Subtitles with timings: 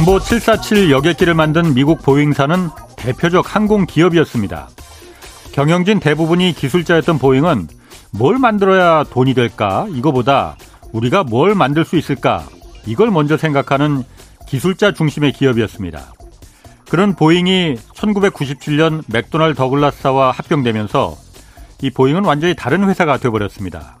[0.00, 4.70] 점보 747 여객기를 만든 미국 보잉사는 대표적 항공 기업이었습니다.
[5.52, 7.68] 경영진 대부분이 기술자였던 보잉은
[8.10, 9.86] 뭘 만들어야 돈이 될까?
[9.90, 10.56] 이거보다
[10.92, 12.46] 우리가 뭘 만들 수 있을까?
[12.86, 14.02] 이걸 먼저 생각하는
[14.48, 16.14] 기술자 중심의 기업이었습니다.
[16.88, 21.14] 그런 보잉이 1997년 맥도날드 더글라스사와 합병되면서
[21.82, 23.98] 이 보잉은 완전히 다른 회사가 되어버렸습니다.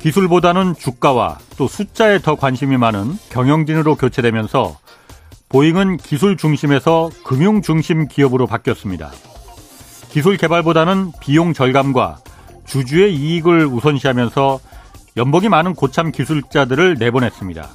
[0.00, 4.84] 기술보다는 주가와 또 숫자에 더 관심이 많은 경영진으로 교체되면서
[5.48, 9.10] 보잉은 기술 중심에서 금융 중심 기업으로 바뀌었습니다.
[10.10, 12.18] 기술 개발보다는 비용 절감과
[12.66, 14.60] 주주의 이익을 우선시하면서
[15.16, 17.68] 연봉이 많은 고참 기술자들을 내보냈습니다.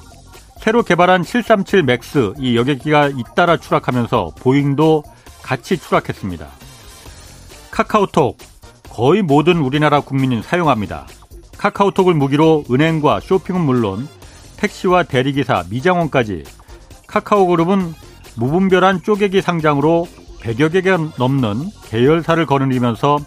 [0.58, 5.04] 새로 개발한 737 맥스 이 여객기가 잇따라 추락하면서 보잉도
[5.42, 6.46] 같이 추락했습니다.
[7.70, 8.36] 카카오톡
[8.90, 11.06] 거의 모든 우리나라 국민이 사용합니다.
[11.56, 14.06] 카카오톡을 무기로 은행과 쇼핑은 물론
[14.58, 16.44] 택시와 대리기사, 미장원까지
[17.10, 17.92] 카카오 그룹은
[18.36, 20.06] 무분별한 쪼개기 상장으로
[20.40, 23.18] 100여 개가 넘는 계열사를 거느리면서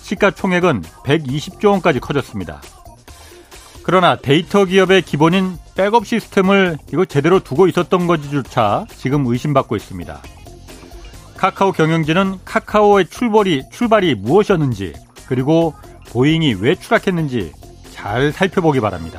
[0.00, 2.62] 시가총액은 120조 원까지 커졌습니다.
[3.82, 10.20] 그러나 데이터 기업의 기본인 백업 시스템을 이거 제대로 두고 있었던 건지조차 지금 의심받고 있습니다.
[11.36, 14.92] 카카오 경영진은 카카오의 출발이, 출발이 무엇이었는지
[15.26, 15.74] 그리고
[16.10, 17.52] 보잉이 왜 추락했는지
[17.90, 19.18] 잘 살펴보기 바랍니다.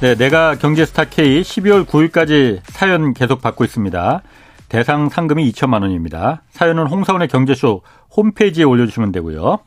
[0.00, 4.22] 네, 내가 경제스타 K 12월 9일까지 사연 계속 받고 있습니다.
[4.70, 6.40] 대상 상금이 2천만 원입니다.
[6.52, 7.82] 사연은 홍사원의 경제쇼
[8.16, 9.58] 홈페이지에 올려주시면 되고요.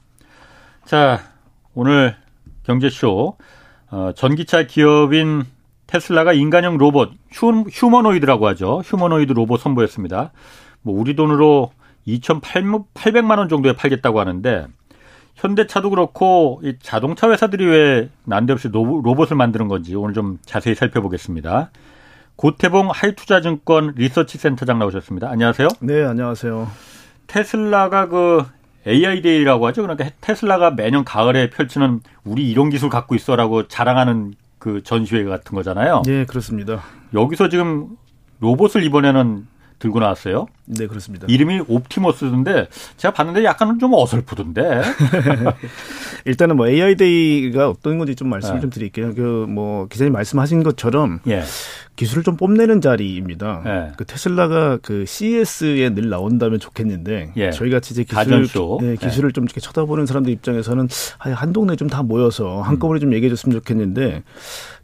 [0.86, 1.20] 자,
[1.76, 2.16] 오늘
[2.64, 3.38] 경제쇼
[3.92, 5.44] 어, 전기차 기업인
[5.86, 8.82] 테슬라가 인간형 로봇 휴, 휴머노이드라고 하죠.
[8.84, 10.32] 휴머노이드 로봇 선보였습니다.
[10.82, 11.72] 뭐 우리 돈으로
[12.08, 14.66] 2,800만 원 정도에 팔겠다고 하는데
[15.36, 21.72] 현대차도 그렇고 이 자동차 회사들이 왜 난데없이 로봇을 만드는 건지 오늘 좀 자세히 살펴보겠습니다.
[22.36, 25.30] 고태봉 하이투자증권 리서치 센터장 나오셨습니다.
[25.30, 25.68] 안녕하세요.
[25.82, 26.68] 네, 안녕하세요.
[27.28, 28.44] 테슬라가 그
[28.88, 29.82] AI Day라고 하죠.
[29.82, 36.04] 그러니까 테슬라가 매년 가을에 펼치는 우리 이런 기술 갖고 있어라고 자랑하는 그 전시회 같은 거잖아요.
[36.06, 36.82] 네, 그렇습니다.
[37.14, 37.90] 여기서 지금
[38.40, 39.48] 로봇을 이번에는
[39.84, 40.48] 들고 나왔어요.
[40.66, 41.28] 네, 그렇습니다.
[41.30, 44.82] 이름이 옵티머스인데 제가 봤는데 약간은 좀 어설프던데.
[46.24, 48.62] 일단은 뭐 AI Day가 어떤 건지 좀 말씀을 네.
[48.62, 49.14] 좀 드릴게요.
[49.14, 51.44] 그 뭐 기자님 말씀하신 것처럼 예.
[51.98, 53.62] 기술을 좀 뽐내는 자리입니다.
[53.66, 53.92] 예.
[53.98, 57.52] 그 테슬라가 그 CES에 늘 나온다면 좋겠는데 예.
[57.52, 58.48] 저희 같이 이제 기술
[58.82, 60.88] 네, 기술을 좀 이렇게 쳐다보는 사람들 입장에서는
[61.20, 63.02] 한 동네 좀 다 모여서 한꺼번에 음.
[63.02, 64.24] 좀 얘기해 줬으면 좋겠는데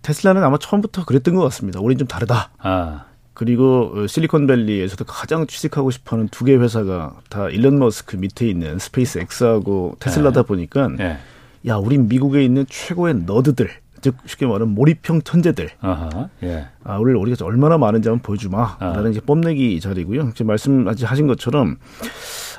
[0.01, 1.79] 테슬라는 아마 처음부터 그랬던 것 같습니다.
[1.79, 2.51] 우린 좀 다르다.
[2.59, 3.05] 아.
[3.39, 9.17] 그리고 어, 실리콘밸리에서도 가장 취직하고 싶어하는 두 개 회사가 다 일론 머스크 밑에 있는 스페이스
[9.19, 10.45] X하고 테슬라다 네.
[10.45, 11.17] 보니까 네.
[11.67, 13.69] 야, 우린 미국에 있는 최고의 nerd들
[14.01, 15.69] 즉 쉽게 말하면 몰입형 천재들.
[15.79, 16.67] 아하, 예.
[16.83, 18.77] 아, 우리 우리가 얼마나 많은지 한번 보여주마.
[18.79, 18.93] 아.
[18.93, 20.31] 라는 게 뽐내기 자리고요.
[20.33, 21.77] 지금 말씀하신 것처럼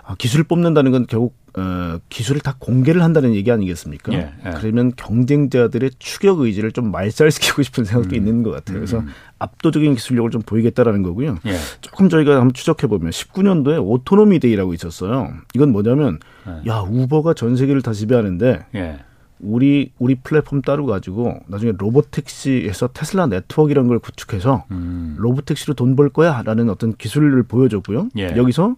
[0.05, 4.12] 아, 기술을 뽐낸다는 건 결국 어, 기술을 다 공개를 한다는 얘기 아니겠습니까?
[4.12, 4.50] 예, 예.
[4.59, 8.17] 그러면 경쟁자들의 추격 의지를 좀 말살시키고 싶은 생각도 음.
[8.17, 8.77] 있는 것 같아요.
[8.79, 9.09] 그래서 음.
[9.41, 11.39] 압도적인 기술력을 좀 보이겠다라는 거고요.
[11.47, 11.53] 예.
[11.81, 15.33] 조금 저희가 한번 추적해 보면 19년도에 Autonomy Day라고 있었어요.
[15.55, 16.71] 이건 뭐냐면 예.
[16.71, 18.99] 야 우버가 전 세계를 다 지배하는데 예.
[19.41, 25.17] 우리 우리 플랫폼 따로 가지고 나중에 로봇 택시에서 테슬라 네트워크이라는 걸 구축해서 음.
[25.19, 28.11] 로봇 택시로 돈 벌 거야라는 어떤 기술을 보여줬고요.
[28.19, 28.35] 예.
[28.37, 28.77] 여기서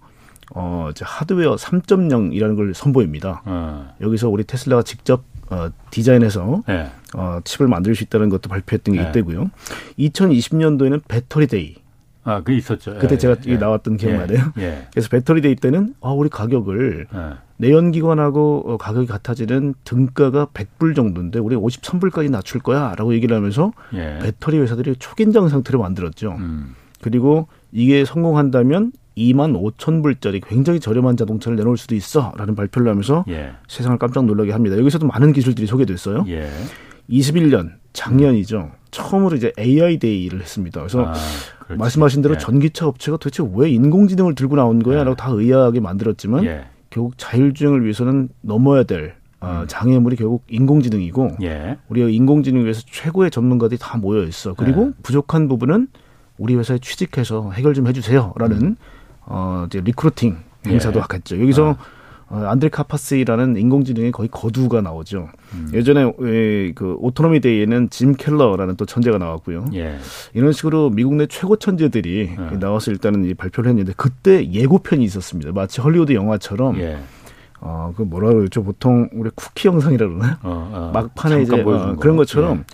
[0.55, 3.43] 어, 이제 하드웨어 3.0이라는 걸 선보입니다.
[3.45, 3.95] 어.
[4.01, 6.91] 여기서 우리 테슬라가 직접 어, 디자인해서 네.
[7.15, 9.09] 어, 칩을 만들 수 있다는 것도 발표했던 게 네.
[9.11, 9.51] 이때고요.
[9.99, 11.77] 2020년도에는 Battery Day.
[12.25, 12.97] 아, 그 있었죠.
[13.01, 13.57] 그때 예, 제가 예.
[13.57, 14.53] 나왔던 기억나네요.
[14.59, 14.87] 예, 예.
[14.93, 17.19] 그래서 Battery Day 때는 아, 우리 가격을 예.
[17.57, 24.21] 내연기관하고 어, 가격이 같아지는 등가가 100불 정도인데 우리 53불까지 낮출 거야라고 얘기를 하면서 예.
[24.23, 26.37] 배터리 회사들이 초긴장 상태로 만들었죠.
[26.39, 26.77] 음.
[27.01, 33.53] 그리고 이게 성공한다면 2만 5천 불짜리 굉장히 저렴한 자동차를 내놓을 수도 있어라는 발표를 하면서 예.
[33.69, 34.77] 세상을 깜짝 놀라게 합니다.
[34.79, 36.25] 여기서도 많은 기술들이 소개됐어요.
[36.29, 36.51] 예.
[37.11, 38.71] 21년 작년이죠.
[38.91, 40.81] 처음으로 이제 AI Day를 했습니다.
[40.81, 41.15] 그래서 아,
[41.75, 42.39] 말씀하신 대로 예.
[42.39, 45.17] 전기차 업체가 도대체 왜 인공지능을 들고 나온 거야라고 예.
[45.17, 46.67] 다 의아하게 만들었지만 예.
[46.91, 49.67] 결국 자율주행을 위해서는 넘어야 될 어, 음.
[49.67, 51.77] 장애물이 결국 인공지능이고 예.
[51.89, 54.55] 우리가 인공지능을 위해서 최고의 전문가들이 다 모여 있어.
[54.55, 55.03] 그리고 예.
[55.03, 55.89] 부족한 부분은
[56.39, 58.77] 우리 회사에 취직해서 해결 좀 해주세요라는 음.
[59.27, 61.01] 어 이제 recruiting 행사도 예.
[61.03, 61.41] 하겠죠.
[61.41, 61.77] 여기서 어.
[62.33, 65.29] 어, 안드레 카파시라는 인공지능의 거의 거두가 나오죠.
[65.53, 65.71] 음.
[65.75, 69.67] 예전에 에, 그 Autonomy Day에는 짐 켈러라는 또 천재가 나왔고요.
[69.75, 69.99] 예.
[70.33, 72.59] 이런 식으로 미국 내 최고 천재들이 예.
[72.59, 75.53] 나와서 일단은 이 발표를 했는데 그때 예고편이 있었습니다.
[75.53, 77.01] 마치 헐리우드 영화처럼 예.
[77.61, 78.65] 어, 그 뭐라 그러죠?
[78.65, 80.37] 보통 우리 쿠키 영상이라 그러나요?
[80.43, 82.65] 어, 어, 막판에 이제 어, 그런 것처럼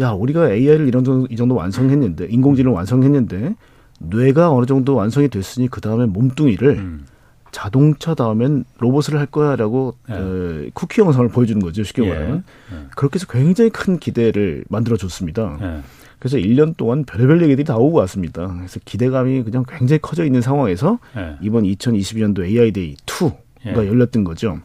[0.00, 0.02] 예.
[0.02, 3.54] 야, 우리가 AI를 이런 정도 이 정도 완성했는데 인공지능 을 완성했는데
[4.00, 7.06] 뇌가 어느 정도 완성이 됐으니 그 다음에 몸뚱이를 음.
[7.50, 10.14] 자동차 다음엔 로봇을 할 거야라고 예.
[10.14, 11.84] 어, 쿠키 영상을 보여주는 거죠.
[11.84, 12.08] 쉽게 예.
[12.08, 12.44] 말하면.
[12.72, 12.86] 예.
[12.96, 15.56] 그렇게 해서 굉장히 큰 기대를 만들어 줬습니다.
[15.62, 15.80] 예.
[16.18, 18.48] 그래서 1년 동안 별별 얘기들이 다 오고 갔습니다.
[18.56, 21.36] 그래서 기대감이 그냥 굉장히 커져 있는 상황에서 예.
[21.42, 23.34] 이번 2022년도 AI Day 2가
[23.66, 23.72] 예.
[23.72, 24.58] 열렸던 거죠.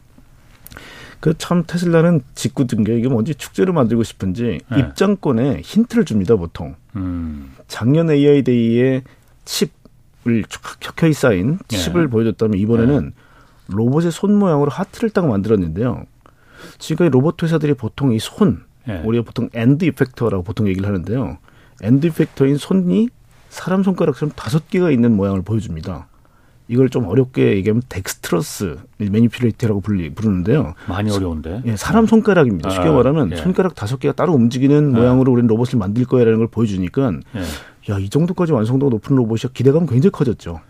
[1.20, 6.74] 그 참 테슬라는 짓궂은 게 이게 뭔지 축제로 만들고 싶은지 입장권에 힌트를 줍니다 보통.
[6.96, 7.52] 음.
[7.68, 9.02] 작년 AI Day에
[9.44, 10.44] 칩을
[10.80, 12.06] 켜켜이 쌓인 칩을 예.
[12.06, 13.30] 보여줬다면 이번에는 예.
[13.68, 16.04] 로봇의 손 모양으로 하트를 딱 만들었는데요.
[16.78, 19.02] 지금까지 로봇 회사들이 보통 이 손, 예.
[19.04, 21.38] 우리가 보통 end effector라고 보통 얘기를 하는데요.
[21.82, 23.08] end effector인 손이
[23.48, 26.08] 사람 손가락처럼 다섯 개가 있는 모양을 보여줍니다.
[26.68, 30.74] 이걸 좀 어렵게 얘기하면 dexterous manipulator라고 부르는데요.
[30.86, 31.62] 많이 어려운데.
[31.66, 32.70] 예, 사람 손가락입니다.
[32.70, 33.36] 쉽게 아, 말하면 예.
[33.36, 34.98] 손가락 다섯 개가 따로 움직이는 아.
[34.98, 37.40] 모양으로 우리는 로봇을 만들 거야라는 걸 보여주니까 예.
[37.90, 40.60] 야, 이 정도까지 완성도가 높은 로봇이 기대감 굉장히 커졌죠.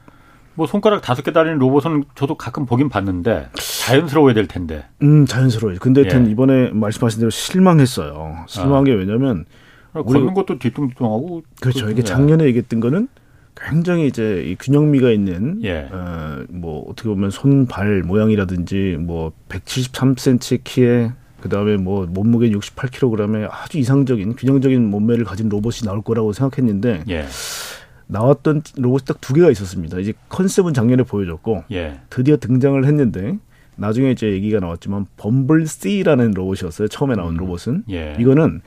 [0.54, 4.84] 뭐 손가락 다섯 개 달리는 로봇은 저도 가끔 보긴 봤는데 자연스러워야 될 텐데.
[5.02, 5.78] 음, 자연스러워요.
[5.80, 6.30] 근데 하여튼 예.
[6.30, 8.44] 이번에 말씀하신 대로 실망했어요.
[8.48, 8.84] 실망한 아.
[8.84, 9.44] 게 왜냐면
[9.92, 11.88] 아, 걷는 것도 뒤뚱뒤뚱하고 그렇죠.
[11.90, 13.08] 이게 작년에 얘기했던 거는
[13.56, 15.88] 굉장히 이제 이 균형미가 있는 예.
[15.92, 24.36] 어 뭐 어떻게 보면 손발 모양이라든지 뭐 173cm 키에 그다음에 뭐 몸무게 68kg에 아주 이상적인
[24.36, 27.26] 균형적인 몸매를 가진 로봇이 나올 거라고 생각했는데 예.
[28.06, 29.98] 나왔던 로봇이 딱 두 개가 있었습니다.
[29.98, 32.00] 이제 컨셉은 작년에 보여줬고 예.
[32.10, 33.38] 드디어 등장을 했는데
[33.76, 36.88] 나중에 이제 얘기가 나왔지만 범블 C라는 로봇이었어요.
[36.88, 37.36] 처음에 나온 음.
[37.38, 38.16] 로봇은 예.
[38.18, 38.60] 이거는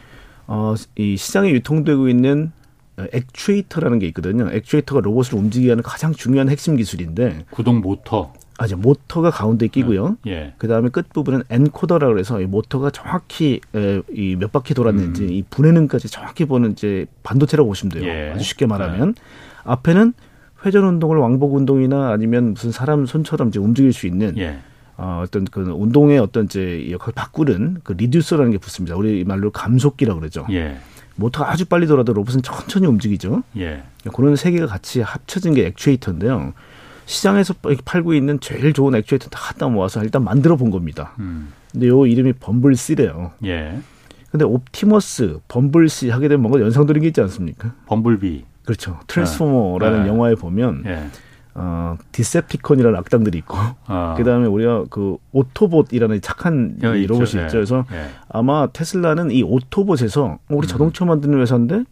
[0.47, 2.51] 어, 이 시장에 유통되고 있는
[2.97, 4.49] actuator라는 게 있거든요.
[4.51, 8.33] actuator가 로봇을 움직이게 하는 가장 중요한 핵심 기술인데 구동 모터.
[8.57, 10.17] 아죠 모터가 가운데 끼고요.
[10.27, 10.31] 예.
[10.31, 10.53] 예.
[10.57, 13.59] 그 다음에 끝 부분은 encoder라 그래서 이 모터가 정확히
[14.11, 15.29] 이 몇 바퀴 돌았는지 음.
[15.31, 18.03] 이 분해능까지 정확히 보는 이제 반도체라고 보시면 돼요.
[18.05, 18.31] 예.
[18.33, 19.21] 아주 쉽게 말하면 예.
[19.63, 20.13] 앞에는
[20.65, 24.59] 회전 운동을 왕복 운동이나 아니면 무슨 사람 손처럼 이제 움직일 수 있는 예.
[24.97, 28.95] 어, 어떤 그 운동의 어떤 이제 역할을 바꾸는 그 reducer라는 게 붙습니다.
[28.95, 30.45] 우리 말로 감속기라고 그러죠.
[30.51, 30.77] 예.
[31.15, 33.43] 모터가 아주 빨리 돌아도 로봇은 천천히 움직이죠.
[33.57, 33.83] 예.
[34.15, 36.53] 그런 세 개가 같이 합쳐진 게 actuator인데요.
[37.05, 37.53] 시장에서
[37.85, 41.13] 팔고 있는 제일 좋은 actuator 다 갖다 모아서 일단 만들어 본 겁니다.
[41.19, 41.51] 음.
[41.71, 43.31] 근데 요 이름이 범블씨래요.
[43.45, 43.79] 예.
[44.31, 47.73] 근데 옵티머스, 범블씨 하게 되면 뭔가 연상되는 게 있지 않습니까?
[47.85, 48.45] 범블비.
[48.65, 48.99] 그렇죠.
[49.07, 50.09] 트랜스포머라는 네.
[50.09, 51.03] 영화에 보면 예.
[51.55, 54.15] 어, 디셉티콘이라는 악당들이 있고, 아.
[54.17, 57.41] 그 다음에 우리가 그 오토봇이라는 착한 이 로봇이 있죠.
[57.43, 57.47] 예.
[57.47, 58.07] 그래서 예.
[58.27, 60.67] 아마 테슬라는 이 오토봇에서 어, 우리 음.
[60.67, 61.83] 자동차 만드는 회사인데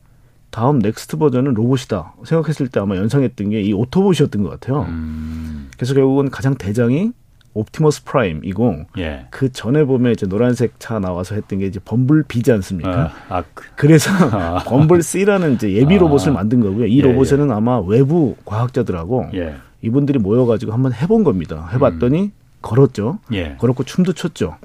[0.51, 4.84] 다음 next 버전은 로봇이다 생각했을 때 아마 연상했던 게 이 오토봇이었던 것 같아요.
[4.89, 5.70] 음.
[5.75, 7.12] 그래서 결국은 가장 대장이
[7.53, 9.25] 옵티머스 프라임이고 예.
[9.29, 13.12] 그 전에 보면 이제 노란색 차 나와서 했던 게 이제 범블비지 않습니까?
[13.27, 13.65] 아, 아, 그.
[13.75, 14.63] 그래서 아.
[14.67, 16.00] 범블 C라는 이제 예비 아.
[16.00, 16.86] 로봇을 만든 거고요.
[16.86, 17.53] 이 예, 로봇에는 예.
[17.53, 19.55] 아마 외부 과학자들하고 예.
[19.81, 21.70] 이분들이 모여가지고 한번 해본 겁니다.
[21.74, 22.31] 해봤더니 음.
[22.62, 23.20] 걸었죠.
[23.34, 23.55] 예.
[23.58, 24.55] 걸었고 춤도 췄죠.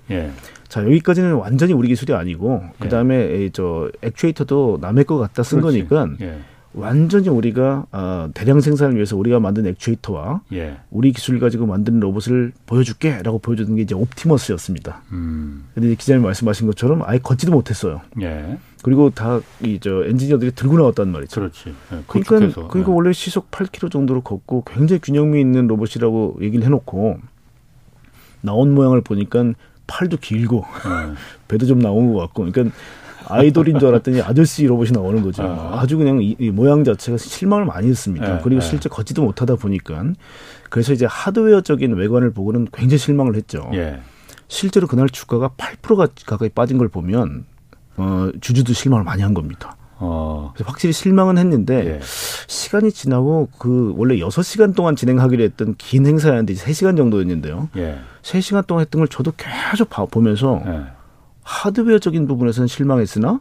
[0.67, 0.69] 예.
[0.69, 5.87] 자 여기까지는 완전히 우리 기술이 아니고 그 다음에 저 액추에이터도 남의 것 같다 쓴 그렇지.
[5.87, 6.17] 거니까.
[6.79, 10.77] 완전히 우리가 어, 대량 생산을 위해서 우리가 만든 액추에이터와 예.
[10.91, 15.01] 우리 기술 가지고 만든 로봇을 보여줄게라고 보여주는 게 이제 옵티머스였습니다.
[15.13, 15.65] 음.
[15.75, 18.03] 근데 기자님 말씀하신 것처럼 아예 걷지도 못했어요.
[18.21, 18.59] 예.
[18.83, 21.41] 그리고 다 이 저 엔지니어들이 들고 나왔단 말이죠.
[21.41, 21.71] 그렇지.
[21.71, 22.95] 예, 그러니까 그러니까 예.
[22.95, 27.17] 원래 시속 8km 정도로 걷고 굉장히 균형미 있는 로봇이라고 얘기를 해놓고
[28.43, 29.53] 나온 모양을 보니까
[29.87, 31.15] 팔도 길고 예.
[31.49, 32.77] 배도 좀 나온 것 같고 그러니까
[33.29, 35.43] 아이돌인 줄 알았더니 아저씨 로봇이 나오는 거죠.
[35.43, 35.81] 아.
[35.81, 38.37] 아주 그냥 이, 이, 모양 자체가 실망을 많이 했습니다.
[38.37, 38.67] 네, 그리고 네.
[38.67, 40.05] 실제 걷지도 못하다 보니까
[40.71, 43.69] 그래서 이제 하드웨어적인 외관을 보고는 굉장히 실망을 했죠.
[43.75, 44.01] 예.
[44.49, 47.47] 실제로 그날 주가가 8%가 가까이 빠진 걸 보면
[47.97, 49.77] 어, 주주도 실망을 많이 한 겁니다.
[49.99, 50.53] 어.
[50.55, 52.01] 그래서 확실히 실망은 했는데 예.
[52.47, 57.71] 시간이 지나고 그 원래 6시간 동안 진행하기로 했던 긴 행사였는데 3시간 정도였는데요.
[57.77, 57.99] 예.
[58.23, 60.83] 3시간 동안 했던 걸 저도 계속 보면서 예.
[61.43, 63.41] 하드웨어적인 부분에서는 실망했으나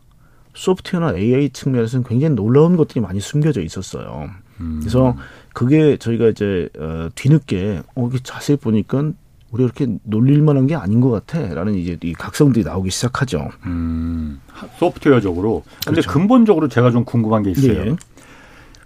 [0.54, 4.30] 소프트웨어나 AI 측면에서는 굉장히 놀라운 것들이 많이 숨겨져 있었어요.
[4.62, 4.78] 음.
[4.80, 5.16] 그래서
[5.54, 9.12] 그게 저희가 이제 어, 뒤늦게 어, 자세히 보니까
[9.56, 13.50] 우리가 이렇게 놀릴 만한 게 아닌 것 같아라는 이제 이 각성들이 나오기 시작하죠.
[13.66, 14.42] 음,
[14.78, 15.64] 소프트웨어적으로.
[15.86, 16.12] 근데 그렇죠.
[16.12, 17.88] 근본적으로 제가 좀 궁금한 게 있어요.
[17.88, 17.96] 예.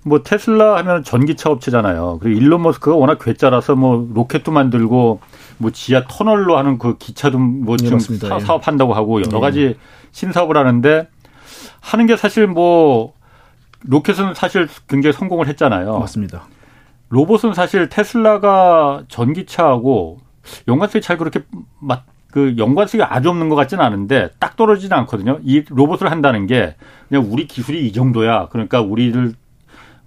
[0.04, 2.20] 뭐 테슬라 하면 전기차 업체잖아요.
[2.22, 5.20] 그리고 일론 머스크가 워낙 괴짜라서 뭐 로켓도 만들고
[5.58, 8.40] 뭐 지하 터널로 하는 그 기차도 뭐 예, 지금 사, 예.
[8.40, 9.42] 사업한다고 하고 여러 예.
[9.42, 9.76] 가지
[10.12, 11.08] 신사업을 하는데
[11.82, 13.14] 하는 게 사실 뭐
[13.82, 16.00] 로켓은 사실 굉장히 성공을 했잖아요.
[16.00, 16.44] 맞습니다.
[17.10, 20.29] 로봇은 사실 테슬라가 전기차하고
[20.68, 21.42] 연관성이 잘 그렇게
[21.80, 25.40] 맞, 그 연관성이 아주 없는 것 같지는 않은데 딱 떨어지지는 않거든요.
[25.44, 26.76] 이 로봇을 한다는 게
[27.08, 28.50] 그냥 우리 기술이 이 정도야.
[28.50, 29.34] 그러니까 우리를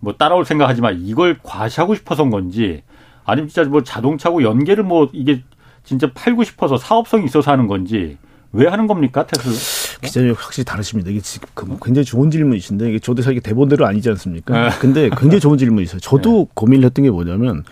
[0.00, 0.90] 뭐 따라올 생각하지 마.
[0.90, 2.82] 이걸 과시하고 싶어서인 건지
[3.24, 5.42] 아니면 진짜 뭐 자동차고 연계를 뭐 이게
[5.84, 8.18] 진짜 팔고 싶어서 사업성이 있어서 하는 건지
[8.52, 9.54] 왜 하는 겁니까 테슬라?
[10.02, 11.10] 기자님 확실히 다르십니다.
[11.10, 14.68] 이게 지금 그 굉장히 좋은 질문이신데 이게 저도 사실 대본대로 아니지 않습니까?
[14.68, 14.76] 네.
[14.78, 16.00] 근데 굉장히 좋은 질문이 있어요.
[16.00, 16.50] 저도 네.
[16.54, 17.64] 고민을 했던 게 뭐냐면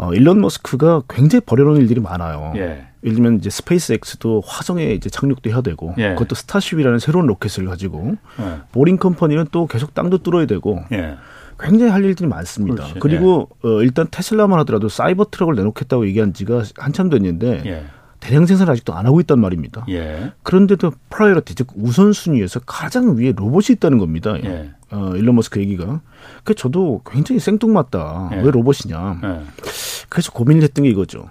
[0.00, 2.54] 어, 일론 머스크가 굉장히 벌여놓은 일들이 많아요.
[2.56, 2.86] 예.
[3.04, 6.10] 예를 들면 이제 스페이스 X도 화성에 이제 착륙도 해야 되고 예.
[6.14, 8.60] 그것도 스타쉽이라는 새로운 로켓을 가지고 예.
[8.72, 11.16] 보링 컴퍼니는 또 계속 땅도 뚫어야 되고 예.
[11.58, 12.84] 굉장히 할 일들이 많습니다.
[12.84, 13.00] 그렇지.
[13.00, 13.68] 그리고 예.
[13.68, 17.84] 어, 일단 테슬라만 하더라도 사이버 트럭을 내놓겠다고 얘기한 지가 한참 됐는데 예.
[18.20, 19.84] 대량 생산을 아직도 안 하고 있단 말입니다.
[19.88, 20.32] 예.
[20.42, 24.36] 그런데도 priority 즉 우선순위에서 가장 위에 로봇이 있다는 겁니다.
[24.44, 24.70] 예.
[24.90, 26.00] 어, 일론 머스크 얘기가.
[26.44, 28.30] 그 저도 굉장히 생뚱맞다.
[28.34, 28.36] 예.
[28.42, 29.20] 왜 로봇이냐.
[29.24, 29.40] 예.
[30.08, 31.30] 그래서 고민을 했던 게 이거죠.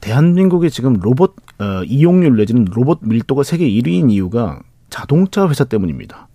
[0.00, 4.60] 대한민국의 지금 로봇 어, 이용률 내지는 로봇 밀도가 세계 1위인 이유가
[4.90, 6.28] 자동차 회사 때문입니다.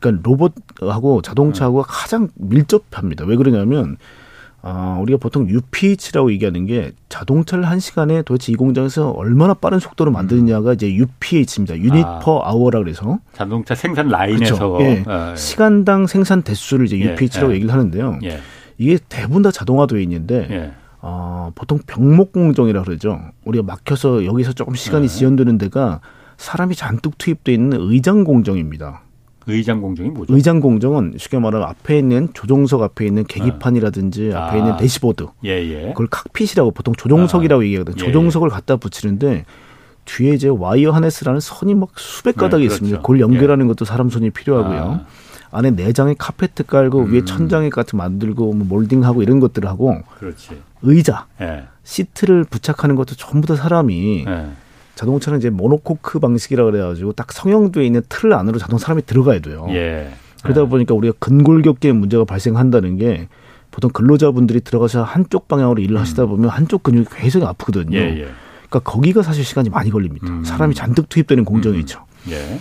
[0.00, 1.86] 그러니까 로봇하고 자동차하고 네.
[1.86, 3.26] 가장 밀접합니다.
[3.26, 3.96] 왜 그러냐면
[4.62, 10.10] 아, 우리가 보통 UPH라고 얘기하는 게 자동차를 한 시간에 도대체 이 공장에서 얼마나 빠른 속도로
[10.10, 11.78] 만드느냐가 이제 UPH입니다.
[11.78, 14.84] 유닛 아, 퍼 아워라 그래서 자동차 생산 라인에서 그렇죠.
[14.84, 15.04] 예.
[15.06, 15.36] 아, 예.
[15.36, 17.54] 시간당 생산 대수를 이제 UPH라고 예, 예.
[17.56, 18.18] 얘기를 하는데요.
[18.24, 18.40] 예.
[18.76, 20.72] 이게 대부분 다 자동화되어 있는데 예.
[21.00, 23.18] 어, 보통 병목 공정이라 그러죠.
[23.44, 26.00] 우리가 막혀서 여기서 조금 시간이 지연되는 데가
[26.36, 29.02] 사람이 잔뜩 투입돼 있는 의장 공정입니다.
[29.50, 30.34] 의장 공정이 뭐죠?
[30.34, 34.46] 의장 공정은 쉽게 말하면 앞에 있는 조종석 앞에 있는 계기판이라든지 아.
[34.46, 35.26] 앞에 있는 대시보드.
[35.44, 35.88] 예, 예.
[35.88, 37.64] 그걸 칵핏이라고 보통 조종석이라고 아.
[37.64, 38.02] 얘기하거든요.
[38.02, 38.54] 예, 조종석을 예.
[38.54, 39.44] 갖다 붙이는데
[40.04, 42.74] 뒤에 이제 와이어 하네스라는 선이 막 수백 가닥이 네, 그렇죠.
[42.74, 42.98] 있습니다.
[43.02, 43.68] 그걸 연결하는 예.
[43.68, 44.80] 것도 사람 손이 필요하고요.
[44.80, 45.06] 아.
[45.52, 47.12] 안에 내장에 카페트 깔고 음.
[47.12, 50.60] 위에 천장에 같은 만들고 뭐 몰딩하고 이런 것들을 하고 그렇지.
[50.82, 51.64] 의자, 예.
[51.82, 54.50] 시트를 부착하는 것도 전부 다 사람이 예.
[55.00, 59.66] 자동차는 이제 모노코크 방식이라 그래가지고 딱 성형도에 있는 틀 안으로 자동 사람이 들어가야 돼요.
[59.70, 60.10] 예.
[60.42, 60.66] 그러다 예.
[60.66, 63.28] 보니까 우리가 근골격계 문제가 발생한다는 게
[63.70, 66.00] 보통 근로자분들이 들어가서 한쪽 방향으로 일을 음.
[66.02, 67.96] 하시다 보면 한쪽 근육이 계속 아프거든요.
[67.96, 68.28] 예, 예.
[68.68, 70.28] 그러니까 거기가 사실 시간이 많이 걸립니다.
[70.28, 70.44] 음.
[70.44, 72.04] 사람이 잔뜩 투입되는 공정이죠.
[72.26, 72.32] 음.
[72.32, 72.60] 예.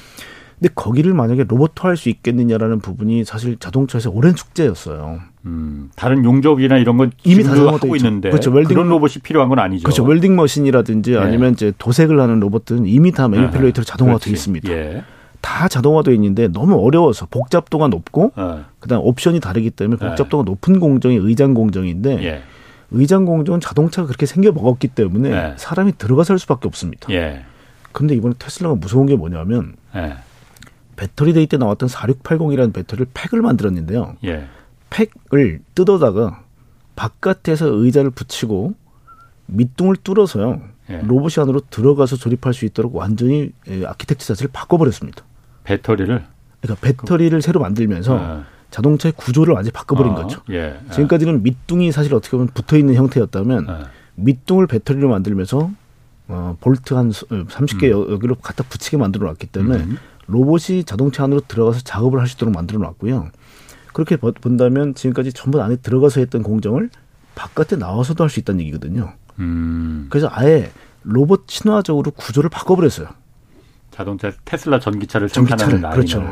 [0.60, 5.20] 근데 거기를 만약에 로봇화할 수 있겠느냐라는 부분이 사실 자동차에서 오랜 숙제였어요.
[5.46, 8.52] 음, 다른 용접이나 이런 건 이미 다 하고 있는데 그렇죠.
[8.52, 9.84] welding, 그런 로봇이 필요한 건 아니죠.
[9.84, 10.04] 그렇죠.
[10.04, 11.18] welding machine이라든지 예.
[11.18, 13.86] 아니면 이제 도색을 하는 로봇들은 이미 다 manipulator로 예.
[13.86, 14.70] 자동화되어 있습니다.
[14.72, 15.04] 예.
[15.42, 18.60] 다 자동화되어 있는데 너무 어려워서 복잡도가 높고 예.
[18.80, 20.08] 그다음 옵션이 다르기 때문에 예.
[20.10, 22.42] 복잡도가 높은 공정이 의장 공정인데 예.
[22.92, 27.08] 의장 공정은 자동차가 그렇게 생겨 먹었기 때문에 사람이 들어가서 할 수밖에 없습니다.
[27.92, 29.76] 그런데 이번에 테슬라가 무서운 게 뭐냐면
[30.96, 34.16] 배터리 데이 때 나왔던 4680이라는 배터리를 팩을 만들었는데요.
[35.00, 35.08] 예.
[35.30, 36.44] 팩을 뜯어다가
[36.96, 38.74] 바깥에서 의자를 붙이고
[39.48, 40.62] 밑둥을 뚫어서요.
[40.90, 41.02] 예.
[41.04, 45.24] 로봇이 안으로 들어가서 조립할 수 있도록 완전히 예, 아키텍처 자체를 바꿔버렸습니다.
[45.64, 46.26] 배터리를?
[46.62, 47.42] 그러니까 배터리를 그...
[47.42, 48.44] 새로 만들면서 예.
[48.72, 50.42] 자동차의 구조를 완전히 바꿔버린 어, 거죠.
[50.50, 50.80] 예.
[50.86, 50.92] 예.
[50.92, 53.74] 지금까지는 밑둥이 사실 어떻게 보면 붙어 있는 형태였다면 예.
[54.16, 55.72] 밑둥을 배터리로 만들면서
[56.28, 58.12] 어, 볼트 한 30개 음.
[58.12, 59.98] 여기로 갖다 붙이게 만들어 놨기 때문에 음.
[60.28, 63.30] 로봇이 자동차 안으로 들어가서 작업을 할 수 있도록 만들어 놨고요.
[63.94, 66.90] 그렇게 본다면 지금까지 전부 안에 들어가서 했던 공정을
[67.36, 69.14] 바깥에 나와서도 할 수 있다는 얘기거든요.
[69.40, 70.08] 음.
[70.10, 70.72] 그래서 아예
[71.04, 73.08] 로봇 친화적으로 구조를 바꿔버렸어요.
[73.92, 75.96] 자동차 테슬라 전기차를 생산하는 라인을.
[75.96, 76.24] 그렇죠.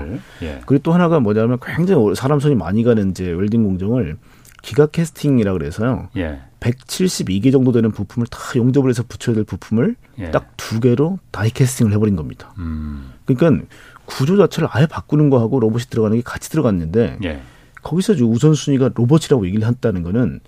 [0.41, 0.61] 예.
[0.65, 4.17] 그리고 또 하나가 뭐냐면 굉장히 사람 손이 많이 가는 이제 welding 공정을
[4.61, 6.09] giga casting이라 그래서요.
[6.17, 6.41] 예.
[6.59, 10.31] 172개 정도 되는 부품을 다 용접을 해서 붙여야 될 부품을 예.
[10.31, 12.53] 딱두 개로 die casting을 해버린 겁니다.
[12.57, 13.11] 음.
[13.25, 13.65] 그러니까
[14.07, 17.41] 구조 자체를 아예 바꾸는 거하고 로봇이 들어가는 게 같이 들어갔는데 예.
[17.83, 20.39] 거기서 우선순위가 로봇이라고 얘기를 했다는 거는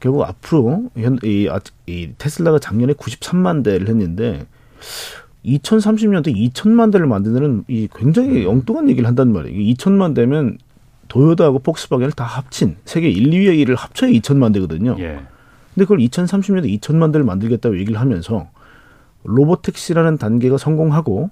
[0.00, 4.46] 결국 앞으로 현, 이, 아, 이 테슬라가 작년에 93만 대를 했는데
[5.44, 8.50] 2030년대 2천만 대를 만드는 이 굉장히 음.
[8.50, 9.74] 엉뚱한 얘기를 한단 말이에요.
[9.74, 10.58] 2천만 대면
[11.08, 14.96] 도요다하고 폭스바겐을 다 합친 세계 1, 2위의 일을 합쳐야 2천만 대거든요.
[14.98, 15.20] 예.
[15.74, 18.48] 근데 그걸 2030년대 2천만 대를 만들겠다고 얘기를 하면서
[19.22, 21.30] 로보택시라는 단계가 성공하고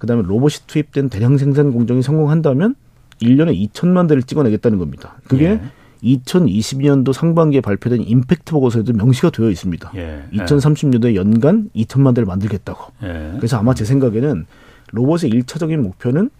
[0.00, 2.74] 그다음에 로봇이 투입된 대량 생산 공정이 성공한다면
[3.22, 5.20] 1년에 2천만 대를 찍어내겠다는 겁니다.
[5.28, 5.60] 그게 예.
[6.02, 9.92] 2022년도 상반기에 발표된 임팩트 보고서에도 명시가 되어 있습니다.
[9.96, 10.24] 예.
[10.32, 12.92] 2030년도에 연간 2천만 대를 만들겠다고.
[13.04, 13.32] 예.
[13.36, 14.46] 그래서 아마 제 생각에는
[14.92, 16.30] 로봇의 일차적인 목표는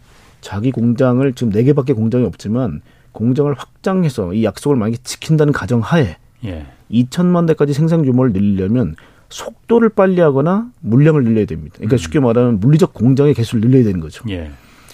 [0.40, 2.80] 자기 공장을 지금 네 개밖에 공장이 없지만
[3.12, 6.66] 공장을 확장해서 이 약속을 만약에 지킨다는 가정 하에 예.
[6.90, 8.96] 2천만 대까지 생산 규모를 늘리려면
[9.30, 11.74] 속도를 빨리 하거나 물량을 늘려야 됩니다.
[11.76, 11.98] 그러니까 음.
[11.98, 14.24] 쉽게 말하면 물리적 공장의 개수를 늘려야 되는 거죠.
[14.28, 14.50] 예.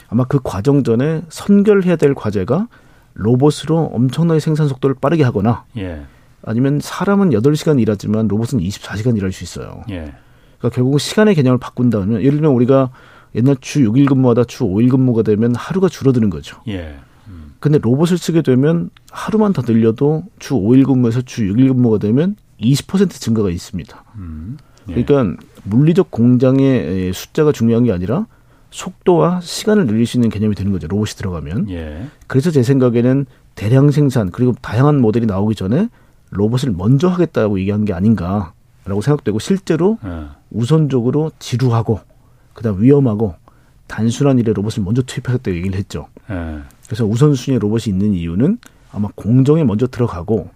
[0.09, 2.69] 아마 그 과정 전에 선결해야 될 과제가
[3.15, 6.03] 로봇으로 엄청나게 생산 속도를 빠르게 하거나 예.
[6.43, 9.83] 아니면 사람은 8시간 일하지만 로봇은 24시간 일할 수 있어요.
[9.91, 10.15] 예.
[10.59, 12.91] 그러니까 결국은 시간의 개념을 바꾼다면 예를 들면 우리가
[13.35, 16.61] 옛날 주 6일 근무하다 주 5일 근무가 되면 하루가 줄어드는 거죠.
[16.69, 16.97] 예.
[17.29, 17.55] 음.
[17.59, 23.11] 근데 로봇을 쓰게 되면 하루만 더 늘려도 주 5일 근무에서 주 6일 근무가 되면 20%
[23.11, 24.05] 증가가 있습니다.
[24.17, 24.59] 음.
[24.89, 25.03] 예.
[25.03, 28.27] 그러니까 물리적 공장의 숫자가 중요한 게 아니라
[28.71, 30.87] 속도와 시간을 늘릴 수 있는 개념이 되는 거죠.
[30.87, 31.71] 로봇이 들어가면.
[31.71, 32.07] 예.
[32.27, 35.89] 그래서 제 생각에는 대량 생산 그리고 다양한 모델이 나오기 전에
[36.31, 40.27] 로봇을 먼저 하겠다고 얘기한 게 아닌가라고 생각되고 실제로 예.
[40.51, 42.01] 우선적으로 지루하고
[42.53, 43.35] 그다음 위험하고
[43.87, 46.09] 단순한 일에 로봇을 먼저 투입하겠다고 얘기를 했죠.
[46.31, 46.59] 예.
[46.87, 48.59] 그래서 우선순위에 로봇이 있는 이유는
[48.93, 50.51] 아마 공정에 먼저 들어가고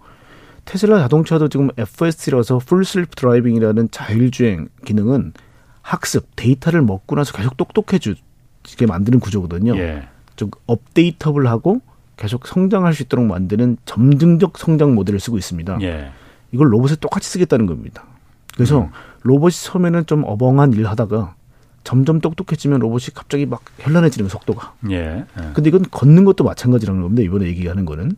[0.71, 5.33] 테슬라 자동차도 지금 FS라서 풀 슬립 드라이빙이라는 자율주행 기능은
[5.81, 9.75] 학습 데이터를 먹고 나서 계속 똑똑해지게 만드는 구조거든요.
[9.75, 10.07] 예.
[10.37, 11.81] 즉 업데이터블하고
[12.15, 15.79] 계속 성장할 수 있도록 만드는 점증적 성장 모델을 쓰고 있습니다.
[15.81, 16.11] 예.
[16.53, 18.05] 이걸 로봇에 똑같이 쓰겠다는 겁니다.
[18.53, 18.89] 그래서 음.
[19.23, 21.35] 로봇이 처음에는 좀 어벙한 일 하다가
[21.83, 24.75] 점점 똑똑해지면 로봇이 갑자기 막 현란해지는 속도가.
[24.91, 24.95] 예.
[24.95, 25.25] 예.
[25.53, 27.23] 근데 이건 걷는 것도 마찬가지라는 겁니다.
[27.23, 28.15] 이번에 얘기하는 거는.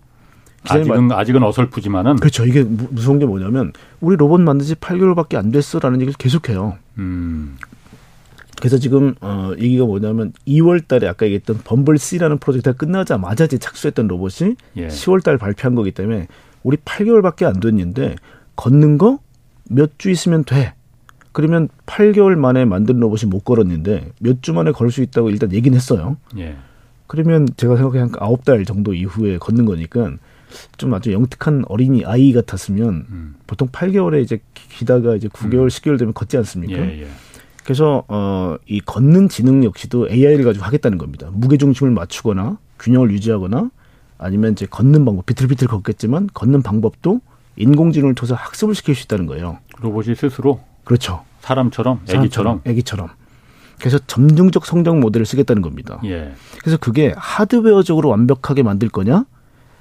[0.70, 1.20] 아직은 말...
[1.20, 2.46] 아직은 어설프지만은 그렇죠.
[2.46, 6.78] 이게 무서운 게 뭐냐면 우리 로봇 만든 지 8개월밖에 안 됐어라는 얘기를 계속해요.
[6.98, 7.58] 음.
[8.60, 14.08] 그래서 지금 어 얘기가 뭐냐면 2월 달에 아까 얘기했던 범블 C라는 프로젝트가 끝나자마자 이제 착수했던
[14.08, 14.88] 로봇이 예.
[14.88, 16.28] 10월 달 발표한 거기 때문에
[16.64, 18.16] 우리 8개월밖에 안 됐는데
[18.56, 19.20] 걷는 거
[19.70, 20.74] 몇 주 있으면 돼.
[21.32, 25.76] 그러면 8개월 만에 만든 로봇이 못 걸었는데 몇 주 만에 걸 수 있다고 일단 얘기는
[25.76, 26.18] 했어요.
[26.38, 26.56] 예.
[27.08, 30.12] 그러면 제가 생각해 한 9달 정도 이후에 걷는 거니까
[30.78, 33.36] 좀 아주 영특한 어린이 아이 같았으면 음.
[33.48, 35.68] 보통 8개월에 이제 기다가 이제 9개월, 음.
[35.68, 36.74] 10개월 되면 걷지 않습니까?
[36.80, 37.08] 예, 예.
[37.64, 41.30] 그래서 어 이 걷는 지능 역시도 AI를 가지고 하겠다는 겁니다.
[41.32, 43.70] 무게 중심을 맞추거나 균형을 유지하거나
[44.18, 47.20] 아니면 이제 걷는 방법 비틀비틀 걷겠지만 걷는 방법도
[47.56, 49.60] 인공지능을 통해서 학습을 시킬 수 있다는 거예요.
[49.80, 51.24] 로봇이 스스로 그렇죠.
[51.42, 53.10] 사람처럼 애기처럼 애기처럼.
[53.80, 56.00] 그래서 점증적 성장 모델을 쓰겠다는 겁니다.
[56.06, 56.34] 예.
[56.62, 59.26] 그래서 그게 하드웨어적으로 완벽하게 만들 거냐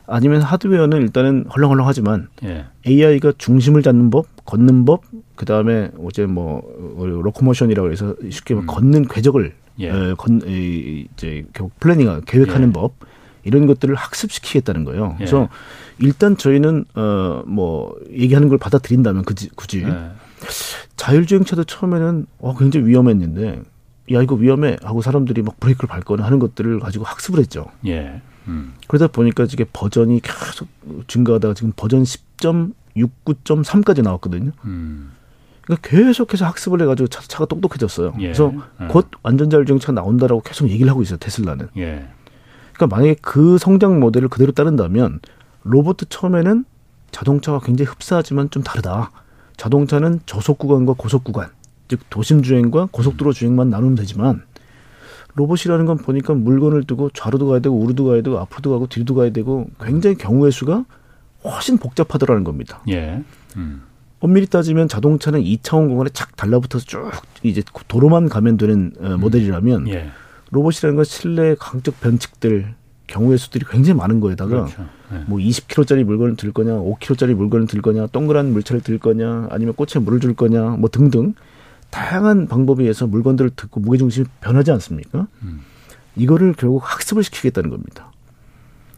[0.07, 2.67] 아니면 하드웨어는 일단은 헐렁헐렁하지만 예.
[2.87, 5.03] AI가 중심을 잡는 법, 걷는 법,
[5.37, 6.63] 그 다음에 어제 뭐
[6.99, 8.67] locomotion이라고 해서 쉽게 음.
[8.67, 9.89] 걷는 궤적을 예.
[9.89, 11.45] 에, 건, 에, 이제
[11.81, 12.73] planning 계획하는 예.
[12.73, 12.95] 법
[13.45, 15.13] 이런 것들을 학습시키겠다는 거예요.
[15.15, 15.17] 예.
[15.19, 15.49] 그래서
[15.99, 20.11] 일단 저희는 어뭐 얘기하는 걸 받아들인다면 굳이 굳이 예.
[20.97, 23.63] 자율주행차도 처음에는 어 굉장히 위험했는데
[24.13, 27.67] 야 이거 위험해 하고 사람들이 막 브레이크를 밟거나 하는 것들을 가지고 학습을 했죠.
[27.87, 28.21] 예.
[28.49, 28.75] 음.
[28.89, 30.69] 그러다 보니까 이게 버전이 계속
[31.07, 34.51] 증가하다가 지금 버전 10.69.3까지 나왔거든요.
[34.65, 35.13] 음.
[35.63, 38.15] 그러니까 계속해서 학습을 해가지고 차, 차가 똑똑해졌어요.
[38.19, 38.25] 예.
[38.25, 38.87] 그래서 예.
[38.87, 41.19] 곧 완전 자율주행차가 나온다라고 계속 얘기를 하고 있어요.
[41.19, 41.69] 테슬라는.
[41.77, 42.09] 예.
[42.73, 45.21] 그러니까 만약에 그 성장 모델을 그대로 따른다면
[45.63, 46.65] 로봇 처음에는
[47.13, 49.11] 자동차가 굉장히 흡사하지만 좀 다르다.
[49.57, 51.51] 자동차는 저속 구간과 고속 구간,
[51.87, 54.43] 즉 도심 주행과 고속도로 주행만 나누면 되지만
[55.35, 59.31] 로봇이라는 건 보니까 물건을 두고 좌로도 가야 되고 우르도 가야 되고 앞으로도 가고 뒤로도 가야
[59.31, 60.85] 되고 굉장히 경우의 수가
[61.45, 62.83] 훨씬 복잡하더라는 겁니다.
[62.89, 63.23] 예.
[63.57, 63.83] 음.
[64.21, 67.11] 엄밀히 따지면 자동차는 2차원 공간에 착 달라붙어서 쭉
[67.43, 69.21] 이제 도로만 가면 되는 어, 음.
[69.21, 70.11] 모델이라면 예.
[70.51, 72.75] 로봇이라는 건 실내 강적 변칙들
[73.09, 74.87] 경우의 수들이 굉장히 많은 거에다가 그렇죠.
[75.11, 75.23] 네.
[75.27, 80.03] 뭐 20kg짜리 물건을 들 거냐, 5kg짜리 물건을 들 거냐, 동그란 물체를 들 거냐, 아니면 꽃에
[80.03, 81.35] 물을 줄 거냐, 뭐 등등
[81.93, 85.29] 다양한 방법에 의해서 물건들을 듣고 무게중심이 변하지 않습니까?
[85.43, 85.61] 음.
[86.17, 88.11] 이거를 결국 학습을 시키겠다는 겁니다.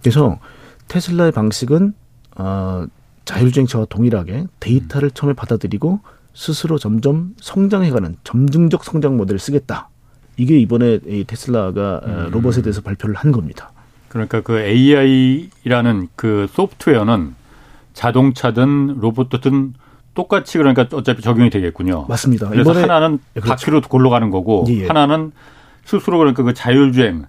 [0.00, 0.38] 그래서
[0.86, 1.92] 테슬라의 방식은
[2.36, 2.86] 어,
[3.24, 5.10] 자율주행차와 동일하게 데이터를 음.
[5.12, 6.00] 처음에 받아들이고
[6.34, 9.88] 스스로 점점 성장해가는 점증적 성장 모델을 쓰겠다.
[10.36, 12.30] 이게 이번에 이 테슬라가 어, 음.
[12.30, 13.72] 로봇에 대해서 발표를 한 겁니다.
[14.08, 17.34] 그러니까 그 AI라는 그 소프트웨어는
[17.92, 19.74] 자동차든 로봇든
[20.14, 22.06] 똑같이 그러니까 어차피 적용이 되겠군요.
[22.08, 22.48] 맞습니다.
[22.48, 23.48] 그래서 하나는 예, 그렇죠.
[23.50, 24.86] 바퀴로 골로 가는 거고 예, 예.
[24.86, 25.32] 하나는
[25.84, 27.26] 스스로 그러니까 그 자율주행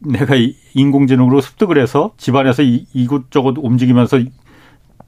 [0.00, 0.34] 내가
[0.74, 4.20] 인공지능으로 습득을 해서 집안에서 이곳저곳 움직이면서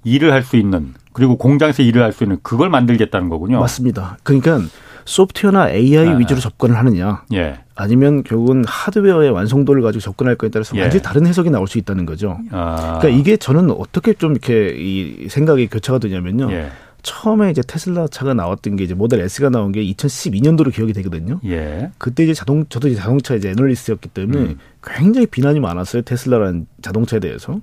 [0.05, 3.61] 일을 할 수 있는 그리고 공장에서 일을 할 수 있는 그걸 만들겠다는 거군요.
[3.61, 4.19] 맞습니다.
[4.23, 4.61] 그러니까
[5.05, 6.17] 소프트웨어나 AI 아.
[6.17, 7.59] 위주로 접근을 하느냐, 예.
[7.75, 10.83] 아니면 결국은 하드웨어의 완성도를 가지고 접근할 거에 따라서 예.
[10.83, 12.39] 완전히 다른 해석이 나올 수 있다는 거죠.
[12.51, 12.99] 아.
[13.01, 16.51] 그러니까 이게 저는 어떻게 좀 이렇게 이 생각이 교차가 되냐면요.
[16.53, 16.71] 예.
[17.03, 21.39] 처음에 이제 테슬라 차가 나왔던 게 이제 모델 S가 나온 게 2012년도로 기억이 되거든요.
[21.45, 21.91] 예.
[21.99, 24.59] 그때 이제 자동 저도 이제 자동차 이제 애널리스트였기 때문에 음.
[24.83, 26.03] 굉장히 비난이 많았어요.
[26.03, 27.61] 테슬라라는 자동차에 대해서.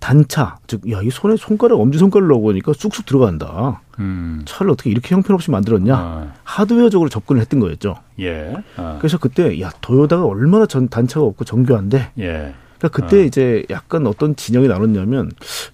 [0.00, 3.80] 단차, 즉, 야, 이 손에 손가락, 엄지 손가락 넣어 보니까 쑥쑥 들어간다.
[3.98, 4.42] 음.
[4.44, 5.94] 차를 어떻게 이렇게 형편없이 만들었냐.
[5.96, 6.32] 아.
[6.44, 7.96] 하드웨어적으로 접근을 했던 거였죠.
[8.20, 8.54] 예.
[8.76, 8.96] 아.
[8.98, 12.12] 그래서 그때, 야, 도요다가 얼마나 전, 단차가 없고 정교한데.
[12.18, 12.54] 예.
[12.78, 13.24] 그러니까 그때 아.
[13.24, 15.30] 이제 약간 어떤 진영이 나눴냐면,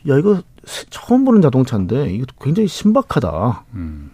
[0.09, 0.43] 야, 이거
[0.91, 3.65] 처음 보는 자동차인데, 이거 굉장히 신박하다.
[3.75, 4.11] 음.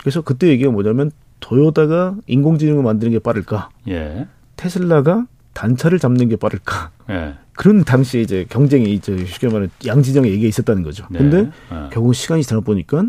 [0.00, 1.10] 그래서 그때 얘기가 뭐냐면,
[1.40, 3.68] 도요다가 인공지능을 만드는 게 빠를까?
[3.88, 4.26] 예.
[4.56, 6.90] 테슬라가 단차를 잡는 게 빠를까?
[7.10, 7.34] 예.
[7.54, 11.06] 그런 당시에 이제 경쟁이 이제 쉽게 말하면 양진영의 얘기가 있었다는 거죠.
[11.10, 11.18] 네.
[11.18, 11.88] 근데 네.
[11.92, 13.04] 결국 시간이 지나 보니까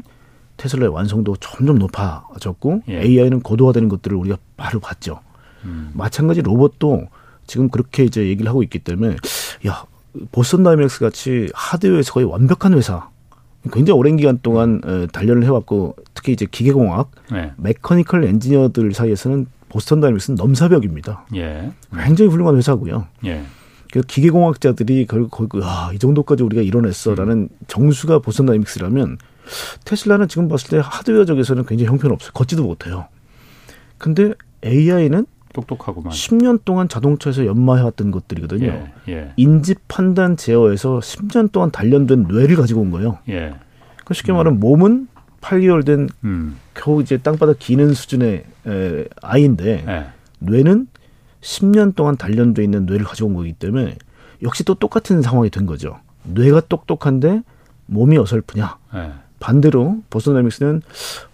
[0.57, 3.01] 테슬라의 완성도 점점 높아졌고 예.
[3.01, 5.19] AI는 고도화되는 것들을 우리가 바로 봤죠.
[5.63, 5.91] 음.
[5.93, 7.07] 마찬가지 로봇도
[7.47, 9.15] 지금 그렇게 이제 얘기를 하고 있기 때문에
[9.67, 9.85] 야
[10.31, 13.09] 보스턴 다이내믹스 같이 하드웨어에서 거의 완벽한 회사
[13.71, 17.53] 굉장히 오랜 기간 동안 단련을 해왔고 특히 이제 기계공학, 네.
[17.57, 21.25] mechanical engineer들 사이에서는 보스턴 다이내믹스는 넘사벽입니다.
[21.35, 21.71] 예.
[22.05, 23.07] 굉장히 훌륭한 회사고요.
[23.25, 23.41] 예.
[23.91, 27.49] 그래서 기계공학자들이 결국 거기 아, 이 정도까지 우리가 이뤄냈어라는 음.
[27.65, 29.17] 정수가 보스턴 다이내믹스라면
[29.83, 32.31] 테슬라는 지금 봤을 때 하드웨어 쪽에서는 굉장히 형편없어요.
[32.33, 33.07] 걷지도 못해요.
[33.97, 34.33] 근데
[34.63, 38.67] AI는 똑똑하고만 10년 동안 자동차에서 연마해왔던 것들이거든요.
[38.67, 39.33] 예, 예.
[39.37, 43.17] 인지 판단 제어에서 10년 동안 단련된 뇌를 가지고 온 거예요.
[43.29, 43.55] 예.
[44.05, 44.37] 그 쉽게 음.
[44.37, 45.07] 말하면 몸은
[45.43, 46.57] 8개월 된 음.
[46.73, 50.05] 겨우 이제 땅바닥 기는 수준의 에, 아이인데 예.
[50.39, 50.87] 뇌는
[51.41, 53.97] 10년 동안 단련돼 있는 뇌를 가지고 온 거기 때문에
[54.41, 55.99] 역시 또 똑같은 상황이 된 거죠.
[56.23, 57.43] 뇌가 똑똑한데
[57.85, 58.77] 몸이 어설프냐.
[58.93, 59.11] 네.
[59.39, 60.81] 반대로 보스노믹스는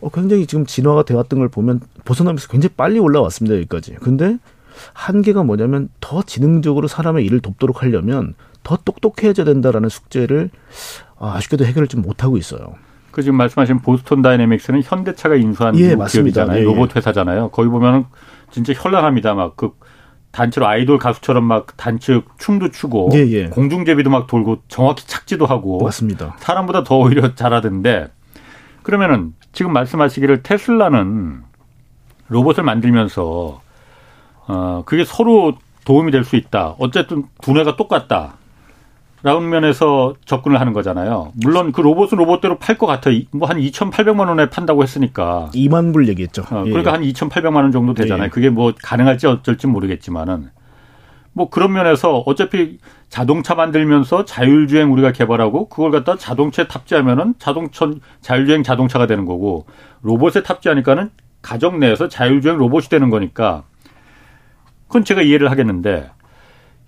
[0.01, 3.93] 어, 굉장히 지금 진화가 되었던 걸 보면 보스노믹스 굉장히 빨리 올라왔습니다 여기까지.
[4.01, 4.39] 근데
[4.93, 10.49] 한계가 뭐냐면 더 지능적으로 사람의 일을 돕도록 하려면 더 똑똑해져야 된다라는 숙제를
[11.19, 12.75] 아, 아쉽게도 해결을 좀 못하고 있어요.
[13.11, 16.57] 그 지금 말씀하신 보스턴 다이내믹스는 현대차가 인수한 예, 기업이잖아요.
[16.57, 16.65] 예, 예.
[16.65, 17.49] 로봇 회사잖아요.
[17.49, 18.05] 거기 보면
[18.51, 19.33] 진짜 현란합니다.
[19.33, 19.71] 막 그
[20.31, 23.45] 단체로 아이돌 가수처럼 막 단체 춤도 추고 예, 예.
[23.47, 26.35] 공중제비도 막 돌고 정확히 착지도 하고 맞습니다.
[26.37, 28.09] 사람보다 더 오히려 잘하던데
[28.83, 31.41] 그러면은 지금 말씀하시기를 테슬라는
[32.27, 33.61] 로봇을 만들면서
[34.47, 35.53] 어 그게 서로
[35.85, 36.75] 도움이 될 수 있다.
[36.77, 38.35] 어쨌든 두뇌가 똑같다.
[39.21, 41.33] 라는 면에서 접근을 하는 거잖아요.
[41.43, 43.09] 물론 그 로봇은 로봇대로 팔 것 같아.
[43.31, 45.49] 뭐한 2,800만 원에 판다고 했으니까.
[45.53, 46.43] 2만 불 얘기했죠.
[46.43, 46.93] 어, 그러니까 예.
[46.93, 48.25] 한 2,800만 원 정도 되잖아요.
[48.25, 48.29] 예.
[48.29, 50.49] 그게 뭐 가능할지 어쩔지 모르겠지만은
[51.33, 52.79] 뭐 그런 면에서 어차피
[53.09, 59.65] 자동차 만들면서 자율주행 우리가 개발하고 그걸 갖다 자동차에 탑재하면은 자동차 자율주행 자동차가 되는 거고
[60.01, 61.09] 로봇에 탑재하니까는
[61.41, 63.63] 가정 내에서 자율주행 로봇이 되는 거니까
[64.87, 66.09] 그건 제가 이해를 하겠는데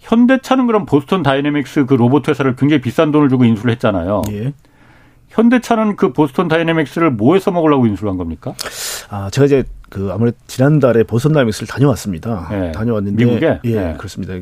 [0.02, 4.24] 현대차는 그럼 보스턴 다이내믹스 그 로봇 회사를 굉장히 비싼 돈을 주고 인수를 했잖아요.
[4.32, 4.54] 예.
[5.30, 8.54] 현대차는 그 보스턴 다이내믹스를 뭐에 써먹으려고 인수를 한 겁니까?
[9.10, 12.50] 아, 제가 이제 그 아무래도 지난달에 보스턴 다이내믹스를 다녀왔습니다.
[12.52, 12.72] 예.
[12.72, 13.96] 다녀왔는데 미국에 예, 예.
[13.98, 14.34] 그렇습니다.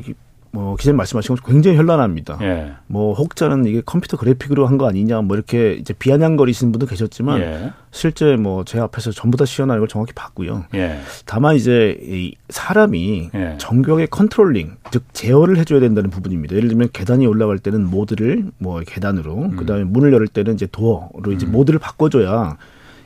[0.52, 2.38] 뭐 기자님 말씀하신 것처럼 굉장히 현란합니다.
[2.42, 2.72] 예.
[2.88, 7.72] 뭐 혹자는 이게 컴퓨터 그래픽으로 한 거 아니냐 뭐 이렇게 이제 비아냥거리시는 분도 계셨지만 예.
[7.92, 10.64] 실제 뭐 제 앞에서 전부 다 시연하는 걸 정확히 봤고요.
[10.74, 10.98] 예.
[11.24, 13.54] 다만 이제 이 사람이 예.
[13.58, 16.56] 정교하게 controlling 즉 제어를 해줘야 된다는 부분입니다.
[16.56, 19.56] 예를 들면 계단이 올라갈 때는 모드를 뭐 계단으로 음.
[19.56, 21.52] 그다음에 문을 열을 때는 이제 door로 이제 음.
[21.52, 22.56] 모드를 바꿔줘야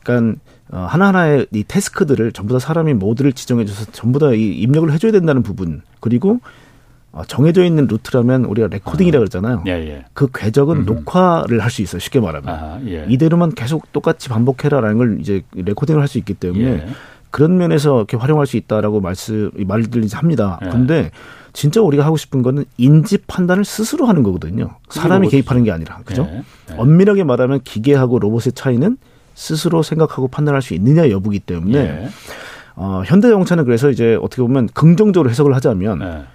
[0.03, 0.39] 그러니까
[0.71, 5.43] 어, 하나하나의 이 task들을 전부 다 사람이 모드를 지정해줘서 전부 다 이 입력을 해줘야 된다는
[5.43, 6.39] 부분 그리고 어,
[7.29, 9.63] 정해져 있는 루트라면 우리가 레코딩이라 고 그러잖아요.
[9.67, 10.05] 예, 예.
[10.15, 10.85] 그 궤적은 음흠.
[10.93, 12.01] 녹화를 할 수 있어요.
[12.01, 12.55] 쉽게 말하면.
[12.55, 13.07] 아, 예.
[13.09, 16.87] 이대로만 계속 똑같이 반복해라라는 걸 이제 레코딩을 할 수 있기 때문에 예.
[17.31, 20.59] 그런 면에서 이렇게 활용할 수 있다라고 말씀 말들 합니다.
[20.65, 20.71] 예.
[20.71, 21.11] 근데
[21.53, 24.71] 진짜 우리가 하고 싶은 거는 인지 판단을 스스로 하는 거거든요.
[24.91, 26.01] 사람이 개입하는 게 아니라.
[26.05, 26.29] 그죠?
[26.31, 26.43] 예.
[26.77, 28.97] 엄밀하게 말하면 기계하고 로봇의 차이는
[29.35, 32.09] 스스로 생각하고 판단할 수 있느냐 여부기 때문에
[32.77, 36.27] 어, 현대 자동차는 그래서 이제 어떻게 보면 긍정적으로 해석을 하자면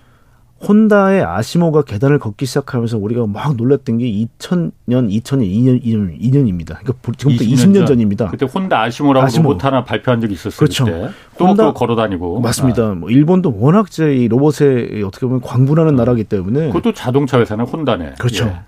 [0.67, 4.71] 혼다의 아시모가 계단을 걷기 시작하면서 우리가 막 놀랐던 게 2000년,
[5.09, 6.77] 2002년, 2년, 2년입니다.
[6.79, 7.99] 그러니까 지금부터 20년, 20년 전.
[7.99, 9.49] 입니다 그때 혼다 아시모라고 아시모.
[9.49, 10.57] 로봇 하나 발표한 적이 있었어요.
[10.57, 10.85] 그렇죠.
[10.85, 11.09] 그때.
[11.37, 12.41] 또 혼다 걸어 다니고.
[12.41, 12.89] 맞습니다.
[12.89, 12.93] 아.
[12.93, 15.97] 뭐 일본도 워낙 이 로봇에 어떻게 보면 광분하는 아.
[15.97, 18.15] 나라기 때문에 그것도 자동차 회사는 혼다네.
[18.19, 18.45] 그렇죠.
[18.45, 18.59] 예.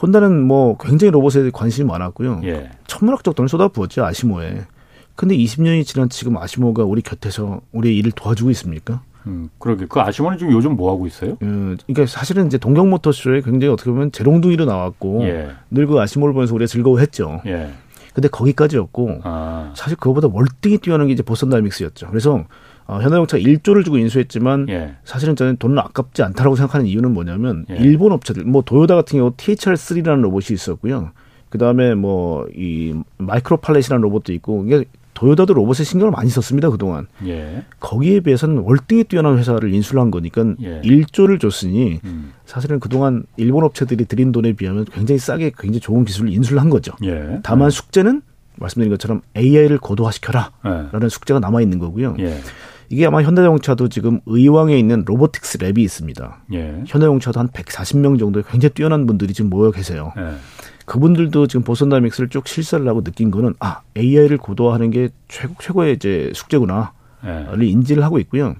[0.00, 2.42] 혼다는 뭐 굉장히 로봇에 관심이 많았고요.
[2.44, 2.70] 예.
[2.86, 4.62] 천문학적 돈을 쏟아부었죠 아시모에.
[5.14, 9.02] 근데 20년이 지난 지금 아시모가 우리 곁에서 우리의 일을 도와주고 있습니까?
[9.26, 9.86] 음, 그러게.
[9.88, 11.36] 그 아시모는 지금 요즘 뭐 하고 있어요?
[11.42, 15.50] 음, 그러니까 사실은 이제 동경모터쇼에 굉장히 어떻게 보면 재롱둥이로 나왔고 예.
[15.70, 17.42] 늘그 아시모를 보면서 우리가 즐거워했죠.
[17.46, 17.70] 예.
[18.14, 19.72] 근데 거기까지였고 아.
[19.74, 22.08] 사실 그거보다 월등히 뛰어난 게 이제 보선 다이믹스였죠.
[22.08, 22.44] 그래서
[22.86, 24.96] 어, 현대자동차 1조를 주고 인수했지만 예.
[25.04, 27.76] 사실은 저는 돈은 아깝지 않다라고 생각하는 이유는 뭐냐면 예.
[27.76, 31.12] 일본 업체들 뭐 도요다 같은 경우 THR3라는 로봇이 있었고요.
[31.48, 34.84] 그다음에 뭐 이 마이크로 팔렛이라는 로봇도 있고 이게
[35.22, 37.06] 도요다도 로봇에 신경을 많이 썼습니다 그동안.
[37.24, 37.62] 예.
[37.78, 40.80] 거기에 비해서는 월등히 뛰어난 회사를 인수를 한 거니까 예.
[40.80, 42.32] 1조를 줬으니 음.
[42.44, 46.92] 사실은 그동안 일본 업체들이 들인 돈에 비하면 굉장히 싸게 굉장히 좋은 기술을 인수를 한 거죠.
[47.04, 47.38] 예.
[47.44, 48.22] 다만 숙제는
[48.56, 51.08] 말씀드린 것처럼 AI를 고도화시켜라라는 예.
[51.08, 52.16] 숙제가 남아 있는 거고요.
[52.18, 52.40] 예.
[52.88, 56.44] 이게 아마 현대자동차도 지금 의왕에 있는 로보틱스 랩이 있습니다.
[56.54, 56.82] 예.
[56.84, 60.12] 현대자동차도 한 140명 정도의 굉장히 뛰어난 분들이 지금 모여 계세요.
[60.82, 60.86] 예.
[60.86, 65.94] 그분들도 지금 보선 다믹스를 쭉 실사를 하고 느낀 거는 아 AI를 고도화하는 게 최고 최고의
[65.94, 66.88] 이제 숙제구나를
[67.60, 67.66] 예.
[67.66, 68.54] 인지를 하고 있고요.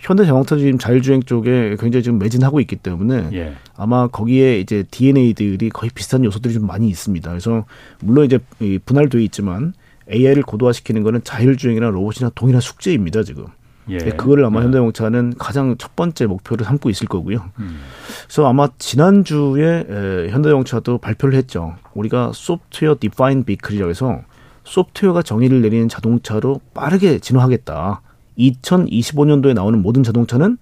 [0.00, 3.54] 현대 자동차 지금 자율주행 쪽에 굉장히 지금 매진하고 있기 때문에 예.
[3.76, 7.30] 아마 거기에 이제 DNA들이 거의 비슷한 요소들이 좀 많이 있습니다.
[7.30, 7.64] 그래서
[8.00, 8.40] 물론 이제
[8.84, 9.74] 분할돼 있지만
[10.12, 13.44] AI를 고도화시키는 거는 자율주행이나 로봇이나 동일한 숙제입니다 지금.
[13.88, 13.98] 예.
[13.98, 14.66] 그거를 아마 네.
[14.66, 17.44] 현대자동차는 가장 첫 번째 목표를 삼고 있을 거고요.
[17.58, 17.80] 음.
[18.24, 21.74] 그래서 아마 지난주에 현대자동차도 발표를 했죠.
[21.94, 24.20] 우리가 소프트웨어 디파인 비클이라고 해서
[24.64, 28.00] 소프트웨어가 정의를 내리는 자동차로 빠르게 진화하겠다.
[28.38, 30.58] 2025년도에 나오는 모든 자동차는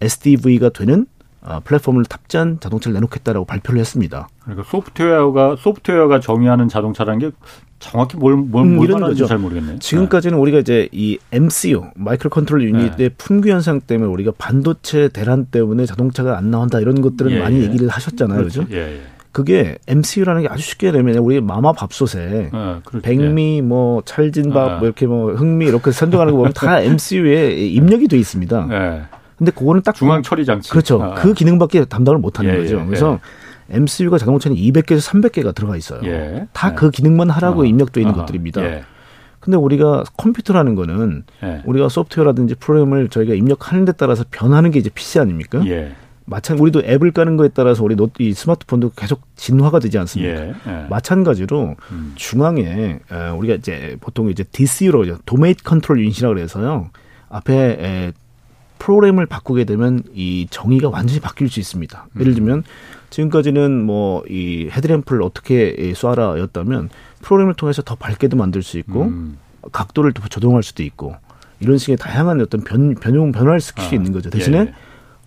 [0.00, 1.06] SDV가 되는
[1.42, 4.28] 어, 플랫폼을 탑재한 자동차를 내놓겠다라고 발표를 했습니다.
[4.42, 7.30] 그러니까 소프트웨어가 소프트웨어가 정의하는 자동차라는 게
[7.80, 9.78] 정확히 뭘, 뭘, 음, 뭘 말하는지 잘 모르겠네요.
[9.78, 10.42] 지금까지는 네.
[10.42, 13.08] 우리가 이제 이 MCU, micro control unit의 네.
[13.08, 17.64] 품귀 현상 때문에 우리가 반도체 대란 때문에 자동차가 안 나온다 이런 것들은 예, 많이 예.
[17.64, 18.38] 얘기를 하셨잖아요.
[18.38, 18.64] 그렇죠?
[18.64, 18.76] 그죠?
[18.76, 19.00] 예, 예.
[19.32, 23.62] 그게 MCU라는 게 아주 쉽게 되면 우리 마마 밥솥에 아, 백미 예.
[23.62, 24.76] 뭐 찰진밥 아.
[24.76, 28.68] 뭐 이렇게 뭐 현미 이렇게 선정하는 거 보면 다 MCU에 입력이 돼 있습니다.
[28.72, 29.02] 예.
[29.38, 30.68] 근데 그거는 딱 중앙 처리 장치.
[30.70, 31.02] 그렇죠.
[31.02, 31.14] 아.
[31.14, 32.84] 그 기능밖에 담당을 못 하는 예, 거죠.
[32.84, 33.18] 그래서
[33.70, 36.00] MCU가 자동차는 200개에서 300개가 들어가 있어요.
[36.04, 36.48] 예.
[36.52, 36.90] 다그 네.
[36.90, 37.64] 기능만 하라고 어.
[37.64, 38.18] 입력되어 있는 어.
[38.18, 38.62] 것들입니다.
[38.62, 38.82] 예.
[39.40, 41.62] 근데 우리가 컴퓨터라는 거는 예.
[41.64, 45.62] 우리가 소프트웨어라든지 프로그램을 저희가 입력하는 데 따라서 변하는 게 이제 PC 아닙니까?
[45.66, 45.92] 예.
[46.26, 50.46] 마찬 우리도 앱을 까는 거에 따라서 우리 노, 이 스마트폰도 계속 진화가 되지 않습니까?
[50.46, 50.54] 예.
[50.66, 50.86] 예.
[50.88, 52.12] 마찬가지로 음.
[52.14, 56.90] 중앙에 어, 우리가 이제 보통 이제 DCU로 domain control unit이라고 그래서요.
[57.30, 58.12] 앞에 에,
[58.80, 62.06] 프로그램을 바꾸게 되면 이 정의가 완전히 바뀔 수 있습니다.
[62.18, 62.64] 예를 들면
[63.10, 66.88] 지금까지는 뭐 이 헤드램프를 어떻게 쏴라였다면
[67.22, 69.38] 프로그램을 통해서 더 밝게도 만들 수 있고 음.
[69.70, 71.14] 각도를 더 조정할 수도 있고
[71.60, 74.30] 이런 식의 다양한 어떤 변, 변용 변화를 시킬 아, 수 있는 거죠.
[74.30, 74.72] 대신에 예.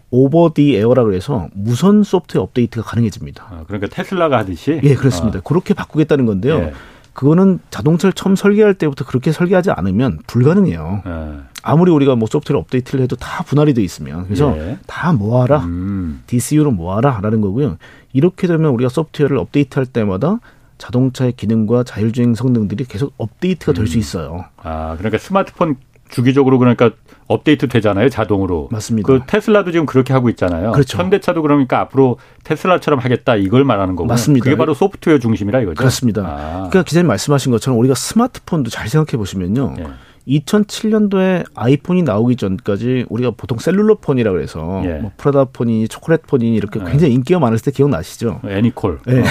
[0.09, 3.43] over the air라 그래서 무선 소프트웨어 업데이트가 가능해집니다.
[3.49, 5.39] 아, 그러니까 테슬라가 하듯이 예 그렇습니다.
[5.39, 5.41] 아.
[5.41, 6.55] 그렇게 바꾸겠다는 건데요.
[6.55, 6.73] 예.
[7.13, 11.03] 그거는 자동차를 처음 설계할 때부터 그렇게 설계하지 않으면 불가능해요.
[11.05, 11.33] 예.
[11.61, 14.77] 아무리 우리가 뭐 소프트웨어 업데이트를 해도 다 분할이 돼 있으면 그래서 예.
[14.85, 16.23] 다 모아라 음.
[16.27, 17.77] DCU로 모아라라는 거고요.
[18.11, 20.39] 이렇게 되면 우리가 소프트웨어를 업데이트할 때마다
[20.77, 23.99] 자동차의 기능과 자율주행 성능들이 계속 업데이트가 될수 음.
[23.99, 24.45] 있어요.
[24.57, 25.77] 아 그러니까 스마트폰
[26.13, 26.91] 주기적으로 그러니까
[27.27, 28.67] 업데이트 되잖아요 자동으로.
[28.71, 29.07] 맞습니다.
[29.07, 30.71] 그 테슬라도 지금 그렇게 하고 있잖아요.
[30.71, 30.99] 그렇죠.
[30.99, 34.07] 현대차도 그러니까 앞으로 테슬라처럼 하겠다 이걸 말하는 거고.
[34.07, 34.43] 맞습니다.
[34.43, 35.75] 그게 바로 소프트웨어 중심이라 이거죠.
[35.75, 36.21] 그렇습니다.
[36.21, 36.49] 아.
[36.69, 39.73] 그러니까 기자님 말씀하신 것처럼 우리가 스마트폰도 잘 생각해 보시면요.
[39.79, 39.87] 예.
[40.27, 44.93] 2007년도에 아이폰이 나오기 전까지 우리가 보통 셀룰러폰이라고 해서 예.
[44.99, 46.85] 뭐 프라다폰이니 초콜릿폰이니 이렇게 예.
[46.91, 48.41] 굉장히 인기가 많았을 때 기억나시죠?
[48.47, 48.99] 애니콜.
[49.07, 49.21] 네.
[49.21, 49.23] 어.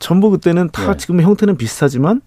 [0.00, 0.96] 전부 그때는 다 예.
[0.96, 2.22] 지금 형태는 비슷하지만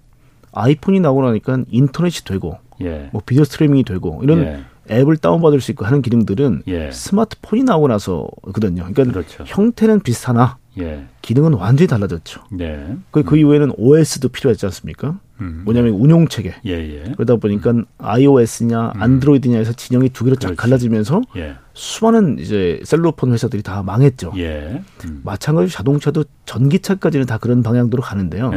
[0.53, 3.09] 아이폰이 나오고 나니까 인터넷이 되고 예.
[3.11, 4.63] 뭐 비디오 스트리밍이 되고 이런 예.
[4.89, 6.91] 앱을 다운받을 수 있고 하는 기능들은 예.
[6.91, 8.85] 스마트폰이 나오고 나서거든요.
[8.93, 9.43] 그러니까 그렇죠.
[9.45, 11.05] 형태는 비슷하나 예.
[11.21, 12.41] 기능은 완전히 달라졌죠.
[12.51, 12.95] 네.
[13.11, 13.39] 그, 그 음.
[13.39, 15.19] 이후에는 OS도 필요했지 않습니까?
[15.41, 15.63] 음.
[15.65, 16.53] 뭐냐면 운용 체계.
[16.65, 17.03] 예, 예.
[17.13, 17.85] 그러다 보니까 음.
[17.97, 19.01] iOS냐 음.
[19.01, 21.55] 안드로이드냐에서 진영이 두 개로 쫙 갈라지면서 예.
[21.73, 24.33] 수많은 이제 셀로폰 회사들이 다 망했죠.
[24.37, 24.83] 예.
[25.05, 25.21] 음.
[25.23, 28.51] 마찬가지로 자동차도 전기차까지는 다 그런 방향으로 가는데요.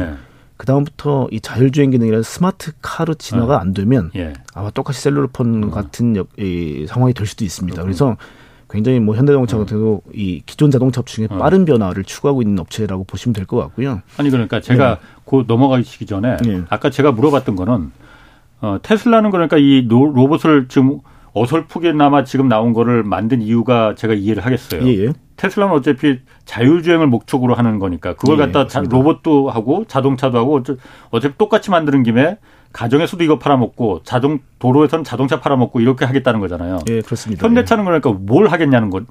[0.61, 0.63] 예.
[0.63, 3.57] 그 다음부터 이 자율주행 기능이라는 스마트 카로 진화가 어.
[3.57, 4.33] 안 되면 예.
[4.53, 5.71] 아마 똑같이 셀룰폰 어.
[5.71, 7.81] 같은 역, 이 상황이 될 수도 있습니다.
[7.81, 8.15] 그래서
[8.69, 11.37] 굉장히 뭐 현대자동차 같은 경우 이 기존 자동차 중에 어.
[11.39, 14.03] 빠른 변화를 추구하고 있는 업체라고 보시면 될 것 같고요.
[14.17, 15.01] 아니 그러니까 제가 네.
[15.25, 16.61] 그 넘어가시기 전에 네.
[16.69, 17.91] 아까 제가 물어봤던 거는
[18.61, 20.99] 어, 테슬라는 그러니까 이 로봇을 지금
[21.33, 24.85] 어설프게나마 지금 나온 거를 만든 이유가 제가 이해를 하겠어요.
[24.85, 25.13] 예, 예.
[25.41, 30.61] 테슬라는 어차피 자율주행을 목적으로 하는 거니까 그걸 예, 갖다 자, 로봇도 하고 자동차도 하고
[31.09, 32.37] 어차피 똑같이 만드는 김에
[32.73, 36.79] 가정에서도 이거 팔아먹고 자동 도로에서는 자동차 팔아먹고 이렇게 하겠다는 거잖아요.
[36.89, 37.45] 예, 그렇습니다.
[37.45, 39.03] 현대차는 그러니까 뭘 하겠냐는 것.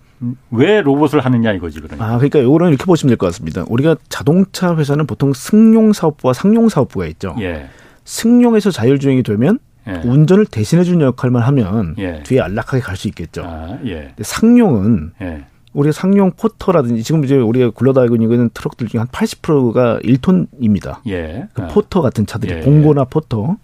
[0.53, 2.05] 왜 로봇을 하느냐 이거지 그러니까.
[2.07, 3.65] 아, 그러니까 요거는 이렇게 보시면 될 것 같습니다.
[3.69, 7.35] 우리가 자동차 회사는 보통 승용 사업부와 상용 사업부가 있죠.
[7.41, 7.67] 예.
[8.05, 10.01] 승용에서 자율주행이 되면 예.
[10.05, 12.23] 운전을 대신해 주는 역할만 하면 예.
[12.23, 13.43] 뒤에 안락하게 갈 수 있겠죠.
[13.45, 14.15] 아, 예.
[14.23, 15.45] 상용은 예.
[15.73, 20.99] 우리가 상용 포터라든지 지금 이제 우리가 굴러다니고 있는 트럭들 중에 한 80%가 1톤입니다.
[21.09, 21.49] 예.
[21.55, 21.69] 그 아.
[21.69, 22.61] 포터 같은 차들이 예.
[22.61, 23.57] 봉고나 포터.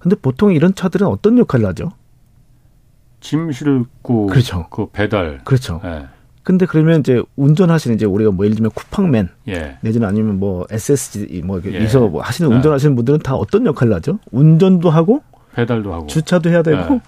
[0.00, 1.92] 근데 보통 이런 차들은 어떤 역할을 하죠?
[3.20, 4.66] 짐 싣고 그렇죠.
[4.70, 5.40] 그 배달.
[5.44, 5.80] 그렇죠.
[5.84, 6.06] 예.
[6.42, 9.76] 근데 그러면 이제 운전하시는 이제 우리가 뭐 예를 들면 쿠팡맨 예.
[9.82, 11.78] 내지는 아니면 뭐 SSG 뭐 예.
[11.78, 12.54] 이서 뭐 하시는 아.
[12.56, 14.18] 운전하시는 분들은 다 어떤 역할을 하죠?
[14.30, 15.22] 운전도 하고
[15.54, 17.00] 배달도 하고 주차도 해야 되고 예.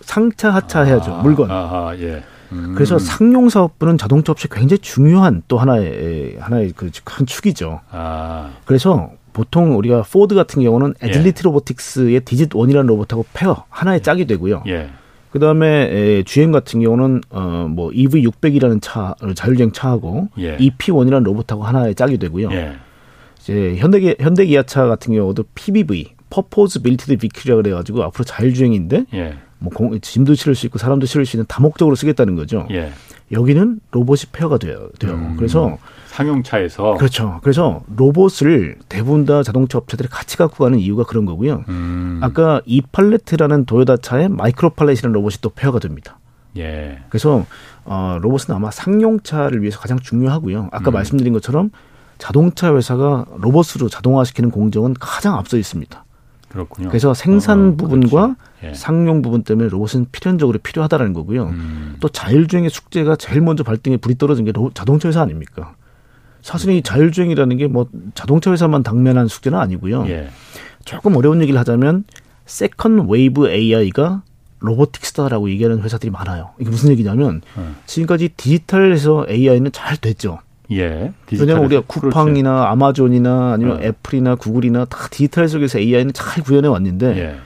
[0.00, 0.82] 상차 하차 아.
[0.84, 1.50] 해야죠 물건.
[1.50, 2.22] 아하, 예.
[2.52, 2.72] 음.
[2.74, 7.80] 그래서 상용 사업부는 자동차 업체 굉장히 중요한 또 하나의 하나의 그 큰 축이죠.
[7.90, 8.50] 아.
[8.64, 11.44] 그래서 보통 우리가 포드 같은 경우는 Agility 예.
[11.44, 14.64] Robotics의 Digit One이라는 로봇하고 pair 하나의 짝이 되고요.
[14.66, 14.90] 예.
[15.30, 20.56] 그 다음에 GM 같은 경우는 어 뭐 EV 600이라는 차 자율주행 차하고 예.
[20.56, 22.50] EP1이라는 로봇하고 하나의 짝이 되고요.
[22.50, 22.72] 예.
[23.38, 29.34] 이제 현대 현대 기아차 같은 경우도 PBV Purpose Built Vehicle이라 그래가지고 앞으로 자율주행인데 예.
[29.60, 32.66] 뭐 공, 짐도 실을 수 있고 사람도 실을 수 있는 다목적으로 쓰겠다는 거죠.
[32.72, 32.92] 예.
[33.30, 34.88] 여기는 로봇이 pair가 돼요.
[34.98, 35.12] 돼요.
[35.12, 37.38] 음, 그래서 상용차에서 그렇죠.
[37.42, 41.64] 그래서 로봇을 대부분 다 자동차 업체들이 같이 갖고 가는 이유가 그런 거고요.
[41.68, 42.18] 음.
[42.22, 46.18] 아까 이 e-Palette라는 도요타 차에 Micro Palette이라는 로봇이 또 pair가 됩니다.
[46.56, 46.98] 예.
[47.08, 47.46] 그래서
[47.84, 50.70] 어, 로봇은 아마 상용차를 위해서 가장 중요하고요.
[50.72, 50.94] 아까 음.
[50.94, 51.70] 말씀드린 것처럼
[52.18, 56.04] 자동차 회사가 로봇으로 자동화시키는 공정은 가장 앞서 있습니다.
[56.50, 56.88] 그렇군요.
[56.88, 58.74] 그래서 생산 어, 부분과 예.
[58.74, 61.44] 상용 부분 때문에 로봇은 필연적으로 필요하다는 거고요.
[61.44, 61.96] 음.
[62.00, 65.74] 또 자율주행의 숙제가 제일 먼저 발등에 불이 떨어진 게 자동차 회사 아닙니까?
[66.42, 70.06] 사실 이 자율주행이라는 게 뭐 자동차 회사만 당면한 숙제는 아니고요.
[70.08, 70.28] 예.
[70.84, 72.04] 조금 어려운 얘기를 하자면
[72.46, 74.22] 세컨 웨이브 AI가
[74.58, 76.50] 로보틱스다라고 얘기하는 회사들이 많아요.
[76.58, 77.76] 이게 무슨 얘기냐면 음.
[77.86, 80.40] 지금까지 디지털에서 AI는 잘 됐죠.
[80.72, 81.12] 예.
[81.32, 82.68] 왜냐하면 우리가 쿠팡이나 그렇지.
[82.72, 83.80] 아마존이나 아니면 어.
[83.82, 87.36] 애플이나 구글이나 다 디지털 속에서 AI는 잘 구현해 왔는데 예.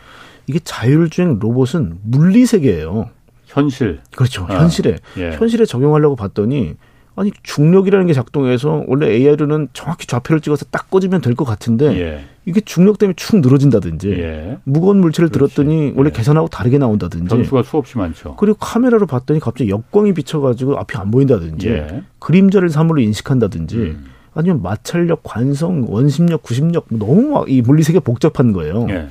[0.47, 3.09] 이게 자율주행 로봇은 물리 세계예요.
[3.47, 4.01] 현실.
[4.15, 4.47] 그렇죠.
[4.49, 4.61] 아.
[4.61, 5.31] 현실에 예.
[5.33, 6.75] 현실에 적용하려고 봤더니
[7.17, 12.25] 아니 중력이라는 게 작동해서 원래 AI로는 정확히 좌표를 찍어서 딱 꽂으면 될 것 같은데 예.
[12.45, 14.59] 이게 중력 때문에 축 늘어진다든지 예.
[14.65, 15.55] 무거운 물체를 그렇지.
[15.55, 16.13] 들었더니 원래 예.
[16.17, 18.35] 계산하고 다르게 나온다든지 변수가 수없이 많죠.
[18.37, 22.03] 그리고 카메라로 봤더니 갑자기 역광이 비쳐가지고 앞이 안 보인다든지 예.
[22.19, 24.05] 그림자를 사물로 인식한다든지 음.
[24.35, 28.87] 아니면 마찰력, 관성, 원심력, 구심력 뭐 너무 막이 물리 세계 복잡한 거예요.
[28.91, 29.07] 예.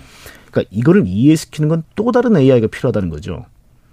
[0.52, 3.46] 그러니까 이거를 이해시키는 건 또 다른 AI가 필요하다는 거죠.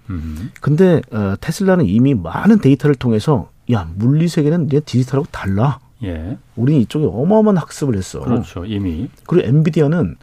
[0.09, 0.51] 음.
[0.59, 5.79] 근데 어, 테슬라는 이미 많은 데이터를 통해서 야 물리 세계는 내 디지털하고 달라.
[6.03, 6.37] 예.
[6.55, 8.21] 우리는 이쪽에 어마어마한 학습을 했어.
[8.21, 8.65] 그렇죠.
[8.65, 9.07] 이미.
[9.27, 10.15] 그리고 엔비디아는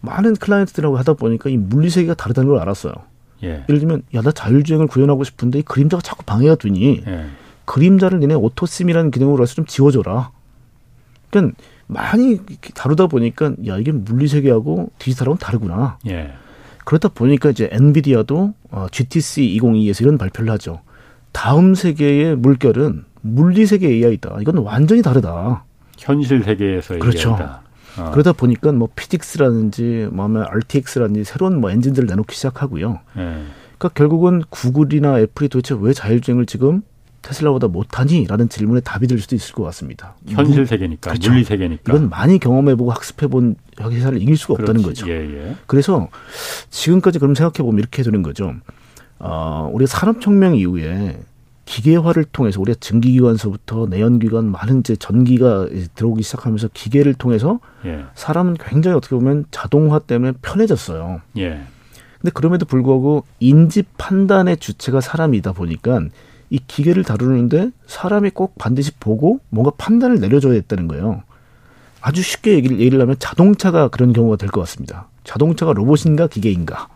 [0.00, 2.94] 많은 클라이언트들하고 하다 보니까 이 물리 세계가 다르다는 걸 알았어요.
[3.42, 3.64] 예.
[3.68, 7.26] 예를 들면 야 나 자율주행을 구현하고 싶은데 이 그림자가 자꾸 방해가 되니 예.
[7.66, 10.30] 그림자를 니네 AutoSim이라는 기능으로 해서 좀 지워줘라.
[11.30, 11.56] 그러니까
[11.86, 12.40] 많이
[12.74, 15.98] 다루다 보니까 야 이게 물리 세계하고 디지털하고는 다르구나.
[16.08, 16.32] 예.
[16.84, 20.80] 그렇다 보니까 이제 엔비디아도 어, GTC 2022에서 이런 발표를 하죠.
[21.36, 24.38] 다음 세계의 물결은 물리 세계 AI다.
[24.40, 25.64] 이건 완전히 다르다.
[25.98, 27.32] 현실 세계에서 그렇죠.
[27.32, 27.62] AI다.
[27.98, 28.10] 어.
[28.12, 33.00] 그러다 보니까 뭐 피직스라든지 뭐 RTX라든지 새로운 뭐 엔진들을 내놓기 시작하고요.
[33.16, 33.44] 네.
[33.76, 36.80] 그러니까 결국은 구글이나 애플이 도대체 왜 자율주행을 지금
[37.20, 40.14] 테슬라보다 못하니?라는 질문에 답이 될 수도 있을 것 같습니다.
[40.28, 41.30] 현실 세계니까, 그렇죠.
[41.30, 41.92] 물리 세계니까.
[41.92, 45.02] 이건 많이 경험해보고 학습해본 회사를 이길 수가 없다는 그렇지.
[45.02, 45.12] 거죠.
[45.12, 45.56] 예, 예.
[45.66, 46.08] 그래서
[46.70, 48.54] 지금까지 그럼 생각해보면 이렇게 되는 거죠.
[49.18, 51.18] 어, 우리가 산업혁명 이후에
[51.64, 58.04] 기계화를 통해서 우리가 증기기관서부터 내연기관 많은 이제 전기가 들어오기 시작하면서 기계를 통해서 예.
[58.14, 61.22] 사람은 굉장히 어떻게 보면 자동화 때문에 편해졌어요.
[61.38, 61.60] 예.
[62.20, 66.02] 근데 그럼에도 불구하고 인지 판단의 주체가 사람이다 보니까
[66.50, 71.24] 이 기계를 다루는데 사람이 꼭 반드시 보고 뭔가 판단을 내려줘야 했다는 거예요.
[72.00, 75.08] 아주 쉽게 얘기를, 얘기를 하면 자동차가 그런 경우가 될 것 같습니다.
[75.24, 76.86] 자동차가 로봇인가 기계인가.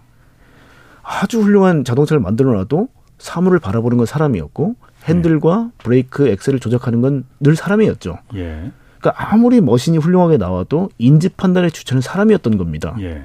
[1.11, 7.57] 아주 훌륭한 자동차를 만들어 놔도 사물을 바라보는 건 사람이었고 핸들과 브레이크, 엑셀을 조작하는 건 늘
[7.57, 8.19] 사람이었죠.
[8.35, 8.71] 예.
[9.01, 12.95] 그러니까 아무리 머신이 훌륭하게 나와도 인지 판단의 주체는 사람이었던 겁니다.
[13.01, 13.25] 예.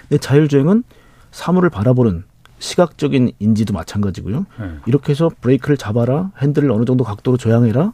[0.00, 0.82] 근데 자율주행은
[1.30, 2.24] 사물을 바라보는
[2.58, 4.44] 시각적인 인지도 마찬가지고요.
[4.60, 4.70] 예.
[4.86, 7.92] 이렇게 해서 브레이크를 잡아라, 핸들을 어느 정도 각도로 조향해라,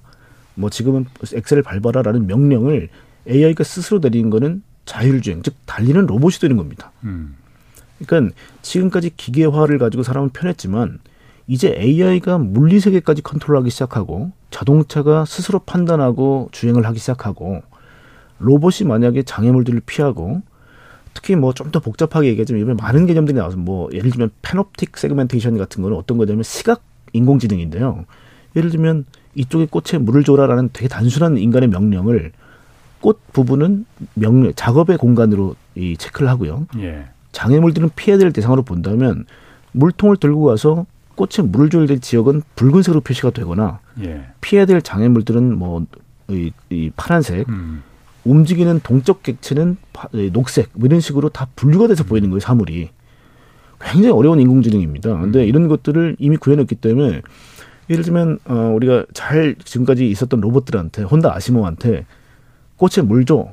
[0.55, 2.89] 뭐 지금은 엑셀을 밟아라라는 명령을
[3.29, 6.91] AI가 스스로 내리는 거는 자율주행, 즉 달리는 로봇이 되는 겁니다.
[7.05, 7.37] 음.
[8.05, 10.99] 그러니까 지금까지 기계화를 가지고 사람은 편했지만
[11.47, 17.63] 이제 AI가 물리 세계까지 컨트롤하기 시작하고 자동차가 스스로 판단하고 주행을 하기 시작하고
[18.39, 20.43] 로봇이 만약에 장애물들을 피하고
[21.15, 25.59] 특히 뭐 좀 더 복잡하게 얘기하자면 이번에 많은 개념들이 나와서 뭐 예를 들면 페노틱 세그멘테이션
[25.59, 26.83] 같은 거는 어떤 거냐면 시각
[27.13, 28.05] 인공지능인데요.
[28.55, 32.33] 예를 들면 이쪽에 꽃에 물을 줘라라는 되게 단순한 인간의 명령을
[33.01, 36.67] 꽃 부분은 명령 작업의 공간으로 이 체크를 하고요.
[36.79, 37.07] 예.
[37.33, 39.25] 장애물들은 피해야 될 대상으로 본다면
[39.73, 44.27] 물통을 들고 가서 꽃에 물을 줘야 될 지역은 붉은색으로 표시가 되거나 예.
[44.41, 45.85] 피해야 될 장애물들은 뭐
[46.29, 47.83] 이, 이 파란색 음.
[48.25, 49.77] 움직이는 동적 객체는
[50.33, 52.91] 녹색 뭐 이런 식으로 다 분류가 돼서 보이는 거예요 사물이
[53.81, 55.17] 굉장히 어려운 인공지능입니다.
[55.19, 55.49] 근데 음.
[55.49, 57.23] 이런 것들을 이미 구해냈기 때문에
[57.91, 62.07] 예를 들면 어 우리가 잘 지금까지 있었던 로봇들한테 혼다 아시모한테
[62.77, 63.49] 꽃에 물 줘.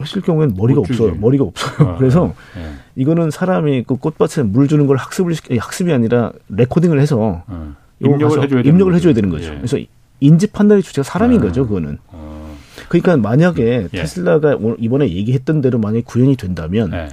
[0.00, 1.14] 했을 경우에는 머리가 없어요.
[1.14, 1.88] 머리가 없어요.
[1.88, 2.72] 아, 그래서 네.
[2.96, 7.74] 이거는 사람이 그 꽃밭에 물 주는 걸 학습을 시키, 학습이 아니라 레코딩을 해서 어.
[8.00, 9.52] 입력을 해줘야 입력을 해줘야 되는 거죠.
[9.52, 9.56] 예.
[9.56, 9.78] 그래서
[10.20, 11.66] 인지 판단의 주체가 사람인 아, 거죠.
[11.66, 11.98] 그거는.
[12.08, 12.56] 어.
[12.88, 13.96] 그러니까 만약에 예.
[13.96, 17.08] 테슬라가 이번에 얘기했던 대로 만약에 구현이 된다면 예.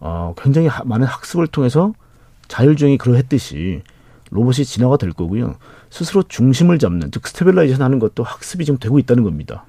[0.00, 1.92] 어, 굉장히 하, 많은 학습을 통해서
[2.48, 3.82] 자율주행이 그러했듯이
[4.30, 5.56] 로봇이 진화가 될 거고요.
[5.90, 9.64] 스스로 중심을 잡는 즉 stabilization 하는 것도 학습이 지금 되고 있다는 겁니다.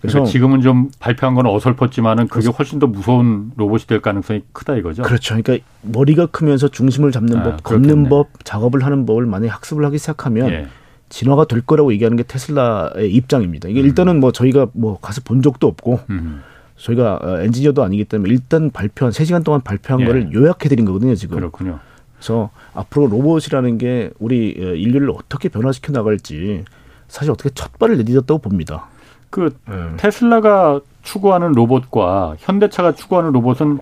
[0.00, 4.76] 그래서 그러니까 지금은 좀 발표한 건 어설펐지만은 그게 훨씬 더 무서운 로봇이 될 가능성이 크다
[4.76, 5.02] 이거죠.
[5.02, 5.34] 그렇죠.
[5.34, 9.98] 그러니까 머리가 크면서 중심을 잡는 아, 법, 걷는 법, 작업을 하는 법을 만약에 학습을 하기
[9.98, 10.68] 시작하면 예.
[11.08, 13.68] 진화가 될 거라고 얘기하는 게 테슬라의 입장입니다.
[13.68, 13.86] 이게 음.
[13.86, 16.42] 일단은 뭐 저희가 뭐 가서 본 적도 없고 음.
[16.76, 20.06] 저희가 어, 엔지니어도 아니기 때문에 일단 발표한 3시간 동안 발표한 예.
[20.06, 21.36] 거를 요약해 드린 거거든요, 지금.
[21.36, 21.80] 그렇군요.
[22.16, 26.64] 그래서 앞으로 로봇이라는 게 우리 어, 인류를 어떻게 변화시켜 나갈지
[27.08, 28.86] 사실 어떻게 첫 발을 내딛었다고 봅니다.
[29.30, 29.74] 그 네.
[29.96, 33.78] 테슬라가 추구하는 로봇과 현대차가 추구하는 로봇은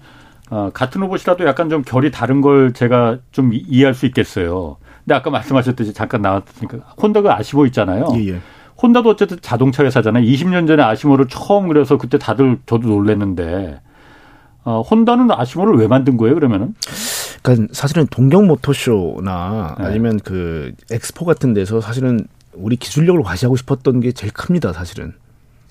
[0.50, 4.76] 어, 같은 로봇이라도 약간 좀 결이 다른 걸 제가 좀 이해할 수 있겠어요.
[5.04, 8.08] 근데 아까 말씀하셨듯이 잠깐 나왔으니까 혼다가 아시모 있잖아요.
[8.16, 8.40] 예, 예.
[8.80, 10.24] 혼다도 어쨌든 자동차 회사잖아요.
[10.24, 13.80] 20년 전에 아시모를 처음 그려서 그때 다들 저도 놀랬는데
[14.64, 16.34] 어, 혼다는 아시모를 왜 만든 거예요?
[16.34, 16.74] 그러면은?
[17.42, 19.84] 그러니까 사실은 동경 모터쇼나 네.
[19.84, 24.72] 아니면 그 엑스포 같은 데서 사실은 우리 기술력을 과시하고 싶었던 게 제일 큽니다.
[24.72, 25.14] 사실은.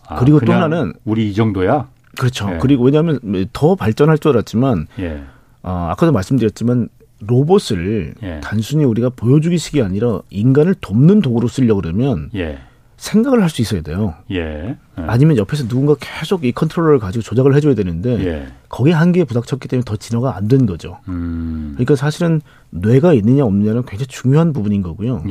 [0.07, 1.87] 아, 그리고 또 하나는 우리 이 정도야.
[2.17, 2.49] 그렇죠.
[2.53, 2.57] 예.
[2.59, 3.19] 그리고 왜냐하면
[3.53, 5.23] 더 발전할 줄 알았지만 예.
[5.63, 6.89] 어, 아까도 말씀드렸지만
[7.19, 8.39] 로봇을 예.
[8.43, 12.59] 단순히 우리가 보여주기식이 아니라 인간을 돕는 도구로 쓰려고 그러면 예.
[12.97, 14.13] 생각을 할 수 있어야 돼요.
[14.31, 14.37] 예.
[14.39, 14.77] 예.
[14.95, 18.47] 아니면 옆에서 누군가 계속 이 컨트롤러를 가지고 조작을 해줘야 되는데 예.
[18.69, 20.99] 거기에 한계에 부닥쳤기 때문에 더 진화가 안 된 거죠.
[21.09, 21.71] 음.
[21.73, 25.23] 그러니까 사실은 뇌가 있느냐 없느냐는 굉장히 중요한 부분인 거고요.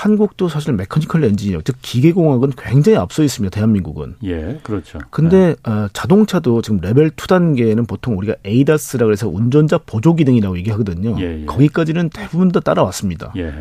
[0.00, 3.54] 한국도 사실 mechanical engineer, 즉 기계공학은 굉장히 앞서 있습니다.
[3.54, 4.16] 대한민국은.
[4.24, 4.98] 예, 그렇죠.
[5.10, 5.70] 근데 네.
[5.70, 11.16] 어, 자동차도 지금 레벨 2 단계는 보통 우리가 ADAS라 그래서 운전자 보조 기능이라고 얘기하거든요.
[11.20, 11.44] 예, 예.
[11.44, 13.34] 거기까지는 대부분 다 따라왔습니다.
[13.36, 13.52] 예.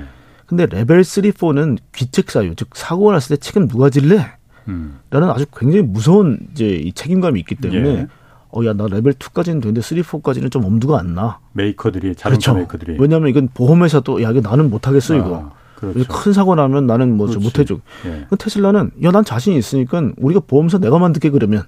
[0.45, 4.25] 근데 레벨 3, 4는 귀책 사유, 즉 사고가 났을 때 책임 누가 질래?
[4.69, 4.99] 음.
[5.09, 8.07] 라는 아주 굉장히 무서운 이제 이 책임감이 있기 때문에 예.
[8.51, 11.39] 어, 야, 나 레벨 2까지는 되는데 3, 4까지는 좀 엄두가 안 나.
[11.51, 12.53] 메이커들이, 자동차 그렇죠.
[12.53, 12.97] 메이커들이.
[12.97, 15.58] 왜냐하면 이건 보험회사도, 야, 이게 나는 못하겠어, 이거.
[15.87, 15.93] 아.
[15.93, 16.11] 그렇죠.
[16.13, 17.77] 큰 사고 나면 나는 뭐 못 해줘.
[18.05, 18.25] 예.
[18.37, 21.63] 테슬라는 야 난 자신이 있으니까 우리가 보험사 내가 만들게 그러면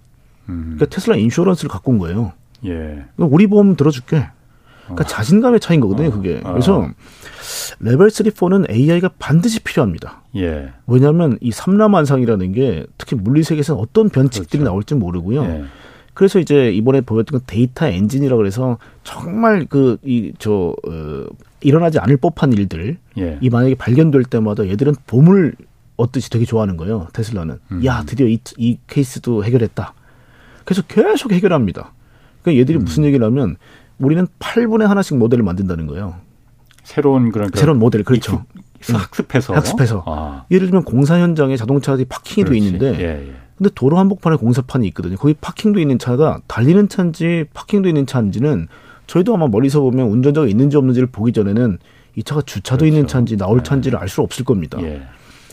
[0.50, 0.76] 음.
[0.76, 2.34] 그러니까 테슬라 insurance를 갖고 온 거예요.
[2.66, 2.70] 예.
[3.16, 4.28] 그러니까 우리 보험 들어줄게.
[4.86, 5.08] 그러니까 어.
[5.08, 6.12] 자신감의 차이인 거거든요, 어.
[6.12, 6.42] 그게.
[6.44, 6.52] 어.
[6.52, 6.88] 그래서
[7.80, 10.24] 레벨 3, 4는 AI가 반드시 필요합니다.
[10.36, 10.74] 예.
[10.88, 14.66] 왜냐하면 이 삼라만상이라는 게 특히 물리 세계에서는 어떤 변칙들이 그렇죠.
[14.72, 15.44] 나올지 모르고요.
[15.44, 15.64] 예.
[16.14, 21.26] 그래서 이제 이번에 보였던 건 데이터 엔진이라 그래서 정말 그 이 저 어,
[21.62, 23.38] 일어나지 않을 법한 일들 예.
[23.42, 25.56] 이 만약에 발견될 때마다 얘들은 보물
[25.98, 27.08] 얻듯이 되게 좋아하는 거예요.
[27.14, 27.86] 테슬라는 음.
[27.86, 29.94] 야 드디어 이, 이 케이스도 해결했다.
[30.66, 31.94] 그래서 계속 해결합니다.
[32.42, 32.84] 그러니까 얘들이 음.
[32.86, 33.58] 무슨 얘기를 하면
[34.00, 36.16] 우리는 8분의 하나씩 모델을 만든다는 거예요.
[36.84, 38.44] 새로운 그런 새로운 모델 그렇죠.
[38.82, 40.46] 학습해서 학습해서 아.
[40.50, 43.34] 예를 들면 공사 현장에 자동차들이 파킹이 돼 있는데 예, 예.
[43.62, 45.18] 근데 도로 한복판에 공사판이 있거든요.
[45.18, 48.68] 거기 파킹도 있는 차가 달리는 차인지 파킹도 있는 차인지는
[49.06, 51.78] 저희도 아마 멀리서 보면 운전자가 있는지 없는지를 보기 전에는
[52.16, 52.86] 이 차가 주차도 그렇죠.
[52.88, 53.64] 있는 차인지 나올 네.
[53.64, 54.82] 차인지를 알 수 없을 겁니다.
[54.82, 55.04] 예.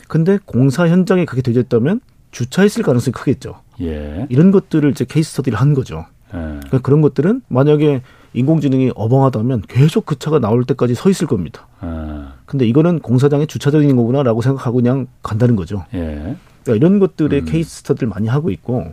[0.09, 2.01] 근데 공사 현장에 그게 되졌다면
[2.31, 3.61] 주차했을 가능성이 크겠죠.
[3.83, 4.27] 예.
[4.31, 6.07] 이런 것들을 이제 케이스 스터디를 한 거죠.
[6.29, 6.39] 예.
[6.39, 8.01] 그러니까 그런 것들은 만약에
[8.33, 11.69] 인공지능이 어벙하다면 계속 그 차가 나올 때까지 서 있을 겁니다.
[11.81, 12.33] 아.
[12.47, 15.85] 근데 이거는 공사장에 주차되어 있는 거구나라고 생각하고 그냥 간다는 거죠.
[15.93, 16.37] 예.
[16.69, 17.45] 그러니까 이런 것들의 음.
[17.47, 18.93] 케이스 스터디를 많이 하고 있고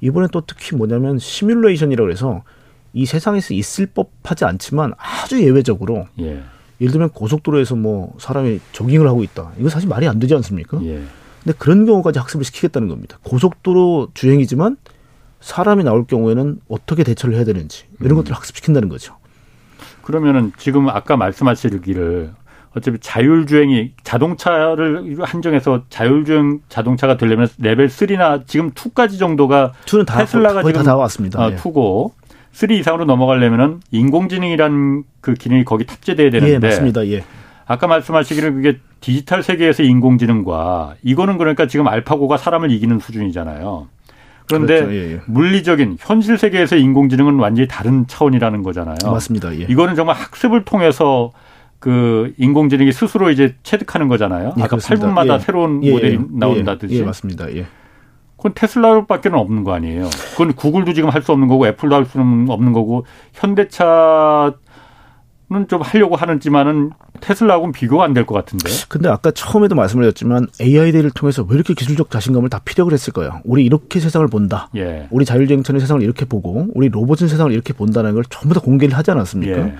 [0.00, 2.42] 이번에 또 특히 뭐냐면 시뮬레이션이라고 해서
[2.92, 6.42] 이 세상에서 있을 법하지 않지만 아주 예외적으로 예.
[6.80, 9.52] 예를 들면 고속도로에서 뭐 사람이 조깅을 하고 있다.
[9.58, 10.80] 이거 사실 말이 안 되지 않습니까?
[10.84, 11.02] 예.
[11.42, 13.18] 근데 그런 경우까지 학습을 시키겠다는 겁니다.
[13.22, 14.76] 고속도로 주행이지만
[15.40, 18.16] 사람이 나올 경우에는 어떻게 대처를 해야 되는지 이런 음.
[18.16, 19.16] 것들을 학습시킨다는 거죠.
[20.02, 22.32] 그러면은 지금 아까 말씀하시기를
[22.76, 30.62] 어차피 자율주행이 자동차를 한정해서 자율주행 자동차가 되려면 레벨 3나 지금 2까지 정도가 2는 다, 테슬라가
[30.62, 31.40] 거의 지금 다 나왔습니다.
[31.40, 31.56] 어, 예.
[31.56, 32.12] 2고
[32.52, 37.06] 3 이상으로 넘어가려면은 인공지능이란 그 기능이 거기 탑재돼야 되는데 예, 맞습니다.
[37.08, 37.24] 예.
[37.66, 43.88] 아까 말씀하시기를 그게 디지털 세계에서 인공지능과 이거는 그러니까 지금 알파고가 사람을 이기는 수준이잖아요.
[44.46, 44.94] 그런데 그렇죠.
[44.94, 45.20] 예, 예.
[45.26, 48.96] 물리적인 현실 세계에서 인공지능은 완전히 다른 차원이라는 거잖아요.
[49.04, 49.54] 맞습니다.
[49.58, 49.66] 예.
[49.68, 51.32] 이거는 정말 학습을 통해서
[51.84, 54.54] 그 인공지능이 스스로 이제 체득하는 거잖아요.
[54.56, 55.06] 예, 아까 그렇습니다.
[55.06, 56.94] 8분마다 새로운 모델이 나온다듯이.
[56.96, 57.54] 예, 맞습니다.
[57.54, 57.66] 예.
[58.38, 60.08] 그건 테슬라밖에 없는 거 아니에요.
[60.32, 63.04] 그건 구글도 지금 할 수 없는 거고 애플도 할 수는 없는 거고
[63.34, 64.54] 현대차
[65.68, 68.70] 좀 하려고 하는지만은 테슬라하고는 비교가 안 될 것 같은데.
[68.88, 73.42] 근데 아까 처음에도 말씀을 드렸지만 AI들을 통해서 왜 이렇게 기술적 자신감을 다 피력을 했을까요?
[73.44, 74.70] 우리 이렇게 세상을 본다.
[74.74, 75.06] 예.
[75.10, 79.10] 우리 자율주행차는 세상을 이렇게 보고 우리 로봇은 세상을 이렇게 본다는 걸 전부 다 공개를 하지
[79.10, 79.70] 않았습니까?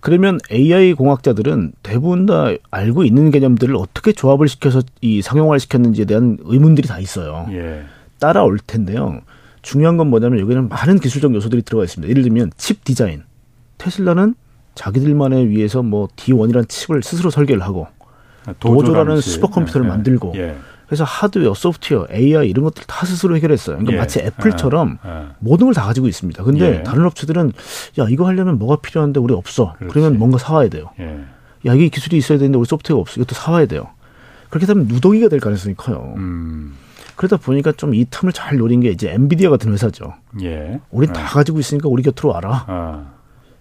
[0.00, 0.02] 예.
[0.02, 6.38] 그러면 AI 공학자들은 대부분 다 알고 있는 개념들을 어떻게 조합을 시켜서 이 상용화를 시켰는지에 대한
[6.42, 7.46] 의문들이 다 있어요.
[7.52, 7.84] 예.
[8.18, 9.20] 따라올 텐데요.
[9.62, 12.10] 중요한 건 뭐냐면 여기는 많은 기술적 요소들이 들어가 있습니다.
[12.10, 13.22] 예를 들면 칩 디자인.
[13.78, 14.34] 테슬라는
[14.74, 17.86] 자기들만의 위해서 뭐 D1이라는 칩을 스스로 설계를 하고
[18.46, 20.56] 아, 도조라는 슈퍼컴퓨터를 예, 만들고 예.
[20.90, 23.76] 그래서 하드웨어, 소프트웨어, AI 이런 것들 다 스스로 해결했어요.
[23.76, 23.98] 그러니까 예.
[23.98, 25.34] 마치 애플처럼 아, 아.
[25.38, 26.42] 모든 걸 다 가지고 있습니다.
[26.42, 26.82] 근데 예.
[26.82, 27.52] 다른 업체들은
[28.00, 29.74] 야 이거 하려면 뭐가 필요한데 우리 없어.
[29.78, 29.92] 그렇지.
[29.92, 30.86] 그러면 뭔가 사와야 돼요.
[30.98, 31.20] 예.
[31.66, 33.20] 야 이게 기술이 있어야 되는데 우리 소프트웨어가 없어.
[33.20, 33.86] 이것도 사와야 돼요.
[34.48, 36.14] 그렇게 되면 누더기가 될 가능성이 커요.
[36.16, 36.74] 음.
[37.14, 40.14] 그러다 보니까 좀 이 틈을 잘 노린 게 이제 엔비디아 같은 회사죠.
[40.42, 40.80] 예.
[40.90, 41.26] 우린 다 아.
[41.26, 42.64] 가지고 있으니까 우리 곁으로 와라.
[42.66, 43.06] 아.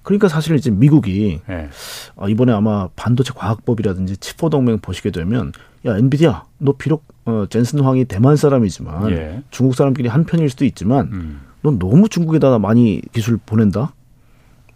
[0.03, 1.69] 그러니까 사실 이제 미국이 네.
[2.15, 5.51] 어, 이번에 아마 반도체 과학법이라든지 치포 동맹 보시게 되면
[5.85, 9.43] 야 엔비디아 너 비록 어, 젠슨 황이 대만 사람이지만 예.
[9.51, 11.41] 중국 사람끼리 한 편일 수도 있지만 음.
[11.61, 13.93] 넌 너무 중국에다 많이 기술 보낸다.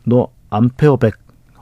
[0.05, 1.15] 너 Ampere 100,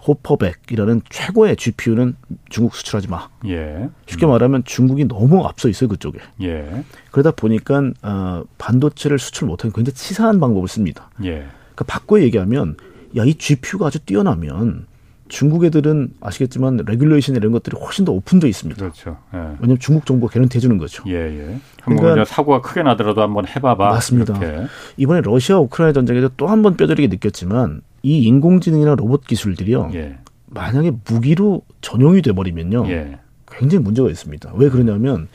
[0.08, 2.16] Hopper 100이라는 최고의 GPU는
[2.50, 3.30] 중국 수출하지 마.
[3.46, 3.90] 예.
[4.08, 4.32] 쉽게 음.
[4.32, 6.20] 말하면 중국이 너무 앞서 있어요 그쪽에.
[6.42, 6.84] 예.
[7.12, 11.10] 그러다 보니까 어, 반도체를 수출 못하는 굉장히 치사한 방법을 씁니다.
[11.24, 11.46] 예.
[11.76, 12.76] 그러니까 바꿔 얘기하면
[13.18, 14.86] 야, 이 GPU가 아주 뛰어나면
[15.28, 18.78] 중국 애들은 아시겠지만 regulation 이런 것들이 훨씬 더 open돼 있습니다.
[18.80, 19.18] 그렇죠.
[19.34, 19.38] 예.
[19.38, 21.04] 왜냐하면 중국 정부가 개런티 해주는 거죠.
[21.08, 21.58] 예, 예.
[21.82, 23.90] 한번 그러니까 사고가 크게 나더라도 한번 해봐봐.
[23.92, 24.38] 맞습니다.
[24.38, 24.68] 이렇게.
[24.98, 29.92] 이번에 러시아 우크라이나 전쟁에서 또 한 번 뼈저리게 느꼈지만 이 인공지능이나 로봇 기술들이요.
[29.94, 30.18] 예.
[30.48, 32.90] 만약에 무기로 전용이 돼버리면요.
[32.90, 33.20] 예.
[33.50, 34.52] 굉장히 문제가 있습니다.
[34.56, 35.30] 왜 그러냐면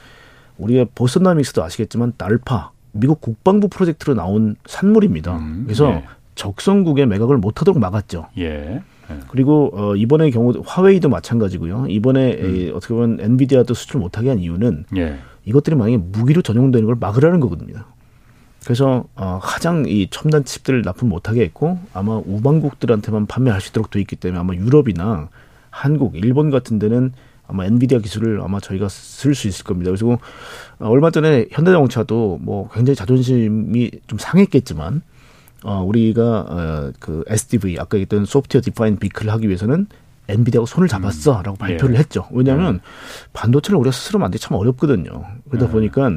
[0.59, 5.37] 우리가 보스나믹스도 아시겠지만 날파 미국 국방부 프로젝트로 나온 산물입니다.
[5.39, 6.05] 음, 그래서 예.
[6.37, 8.29] 적성국에 매각을 못하도록 막았죠.
[8.39, 8.83] 예.
[9.11, 9.17] 예.
[9.29, 11.87] 그리고 어, 이번의 경우 화웨이도 마찬가지고요.
[11.89, 12.57] 이번에 음.
[12.57, 15.19] 에, 어떻게 보면 엔비디아도 수출 못하게 한 이유는 예.
[15.45, 17.75] 이것들이 만약에 무기로 전용되는 걸 막으라는 거거든요.
[18.65, 24.01] 그래서 어, 가장 이 첨단 칩들을 납품 못하게 했고 아마 우방국들한테만 판매할 수 있도록 돼
[24.01, 25.29] 있기 때문에 아마 유럽이나
[25.71, 27.13] 한국, 일본 같은 데는
[27.47, 29.93] 아마 엔비디아 기술을 아마 저희가 쓸 수 있을 겁니다.
[29.93, 30.09] 그래서
[30.81, 35.03] 어, 얼마 전에 현대자동차도 뭐 굉장히 자존심이 좀 상했겠지만
[35.65, 39.87] 어, 우리가 어, 그 SDV 아까 얘기했던 소프트웨어 디파인 비클을 하기 위해서는
[40.29, 41.59] 엔비디아하고 손을 잡았어라고 음.
[41.59, 41.99] 발표를 예.
[41.99, 42.27] 했죠.
[42.33, 42.81] 왜냐하면 음.
[43.33, 45.25] 반도체를 우리가 스스로 만들기 참 어렵거든요.
[45.49, 45.73] 그러다 음.
[45.73, 46.11] 보니까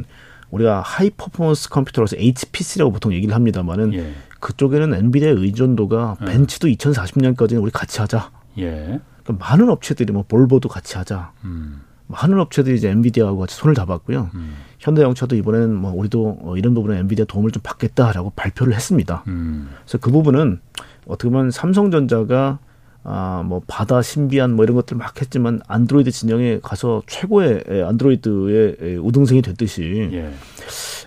[0.51, 4.13] 우리가 high performance 컴퓨터로서 HPC라고 보통 얘기를 합니다만은 예.
[4.39, 6.25] 그쪽에는 엔비디아 의존도가 음.
[6.25, 8.31] 벤츠도 2040년까지는 우리 같이 하자.
[8.57, 8.99] 예.
[9.23, 11.31] 그러니까 많은 업체들이 뭐 볼보도 같이 하자.
[11.43, 11.81] 음.
[12.10, 14.32] 많은 업체들이 이제 엔비디아하고 같이 손을 잡았고요.
[14.34, 14.55] 음.
[14.80, 19.24] 현대자동차도 이번에는 뭐 우리도 어, 이런 부분에 엔비디아 도움을 좀 받겠다라고 발표를 했습니다.
[19.28, 19.70] 음.
[19.84, 20.60] 그래서 그 부분은
[21.05, 22.57] 어떻게 보면 삼성전자가
[23.04, 29.41] 아, 뭐, 바다, 신비한 뭐 이런 것들 막 했지만 안드로이드 진영에 가서 최고의 안드로이드의 우등생이
[29.41, 30.34] 됐듯이 예.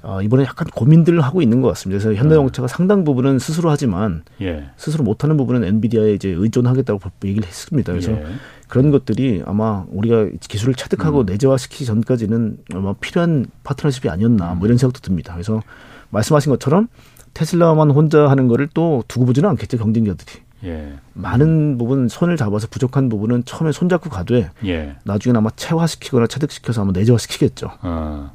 [0.02, 2.02] 아, 이번에 약간 고민들을 하고 있는 것 같습니다.
[2.02, 2.68] 그래서 현대자동차가 음.
[2.68, 4.70] 상당 부분은 스스로 하지만 예.
[4.76, 7.92] 스스로 못하는 부분은 엔비디아에 이제 의존하겠다고 얘기를 했습니다.
[7.92, 8.24] 그래서 예.
[8.66, 11.26] 그런 것들이 아마 우리가 기술을 체득하고 음.
[11.26, 15.34] 내재화시키기 전까지는 아마 필요한 파트너십이 아니었나 뭐 이런 생각도 듭니다.
[15.34, 15.62] 그래서
[16.10, 16.88] 말씀하신 것처럼
[17.34, 20.40] 테슬라만 혼자 하는 거를 또 두고 보지는 않겠죠 경쟁자들이.
[20.64, 20.94] 예.
[21.14, 24.96] 많은 부분 손을 잡아서 부족한 부분은 처음에 손잡고 가되 예.
[25.04, 27.70] 나중에 아마 체화시키거나 체득시켜서 아마 내재화시키겠죠.
[27.80, 28.30] 아.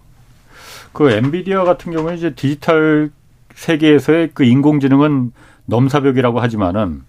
[0.93, 3.11] 그 엔비디아 같은 경우는 이제 디지털
[3.53, 5.31] 세계에서의 그 인공지능은
[5.65, 7.03] 넘사벽이라고 하지만은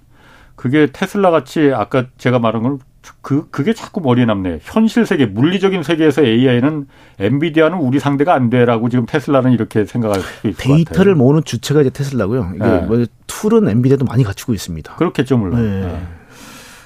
[0.59, 2.79] 그게 테슬라 같이 아까 제가 말한 건
[3.23, 4.59] 그, 그게 자꾸 머리에 남네.
[4.63, 6.89] 현실 세계, 물리적인 세계에서 AI는
[7.21, 10.75] 엔비디아는 우리 상대가 안 돼라고 지금 테슬라는 이렇게 생각할 수 있을 것 같아요.
[10.77, 12.53] 데이터를 모으는 주체가 이제 테슬라고요.
[12.57, 12.81] 이게 네.
[12.81, 14.97] 뭐 tool은 엔비디아도 많이 갖추고 있습니다.
[14.97, 15.63] 그렇겠죠, 물론.
[15.63, 15.87] 네.
[15.87, 16.03] 네.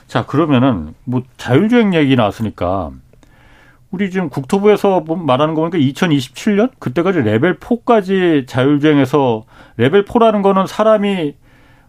[0.07, 2.91] 자, 그러면은 뭐 자율주행 얘기 나왔으니까
[3.91, 9.45] 우리 지금 국토부에서 뭐 말하는 거 보니까 2027년 그때까지 레벨 4까지 자율주행해서
[9.79, 11.37] 레벨 4라는 거는 사람이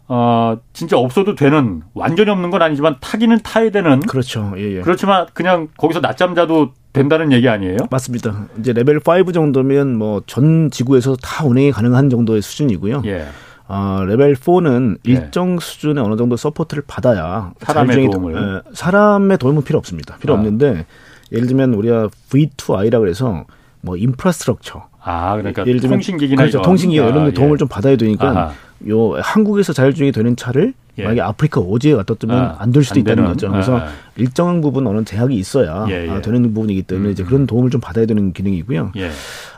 [0.06, 4.52] 어, 진짜 없어도 되는 완전히 없는 건 아니지만 타기는 타야 되는 그렇죠.
[4.58, 4.80] 예, 예.
[4.82, 7.78] 그렇지만 그냥 거기서 낮잠 자도 된다는 얘기 아니에요?
[7.90, 8.46] 맞습니다.
[8.58, 13.02] 이제 레벨 5 정도면 뭐 전 지구에서 다 운행이 가능한 정도의 수준이고요.
[13.06, 13.26] 예.
[13.66, 15.12] 어, 레벨 4는 예.
[15.12, 20.16] 일정 수준의 어느 정도 support를 받아야 사람의 도움을 에, 사람의 도움은 필요 없습니다.
[20.18, 20.36] 필요 아.
[20.36, 20.84] 없는데
[21.32, 23.46] 예를 들면 우리가 V2I라 그래서
[23.80, 26.62] 뭐 infrastructure 아, 그러니까 예를 들면 통신기기나 그렇죠.
[26.62, 27.58] 통신기기 아, 이런 데 도움을 예.
[27.58, 28.52] 좀 받아야 되니까 아하.
[28.88, 31.02] 요 한국에서 자율주행이 되는 차를 예.
[31.02, 33.50] 만약에 아프리카 오지에 갖다 두면 아, 안될 수도 있다는 되는, 거죠.
[33.50, 36.10] 그래서 아, 일정한 부분 어느 제약이 있어야 예, 예.
[36.10, 38.92] 아, 되는 부분이기 때문에 음, 이제 그런 도움을 좀 받아야 되는 기능이고요.
[38.96, 39.10] 예.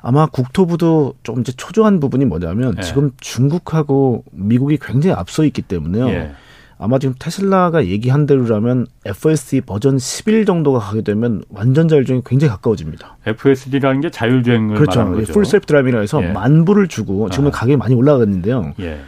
[0.02, 2.82] 아마 국토부도 좀 이제 초조한 부분이 뭐냐면 예.
[2.82, 6.30] 지금 중국하고 미국이 굉장히 앞서 있기 때문에요.
[6.78, 6.84] 예.
[6.84, 13.16] 아마 지금 테슬라가 얘기한 대로라면 FSD 버전 11 정도가 가게 되면 완전 자율주행이 굉장히 가까워집니다.
[13.26, 15.00] FSD라는 게 자율주행을 그렇죠.
[15.00, 15.32] 말하는 거죠.
[15.32, 16.32] full self driving이라 해서 예.
[16.32, 17.52] 만 불을 주고 지금은 아.
[17.52, 18.74] 가격이 많이 올라갔는데요.
[18.80, 19.00] 예.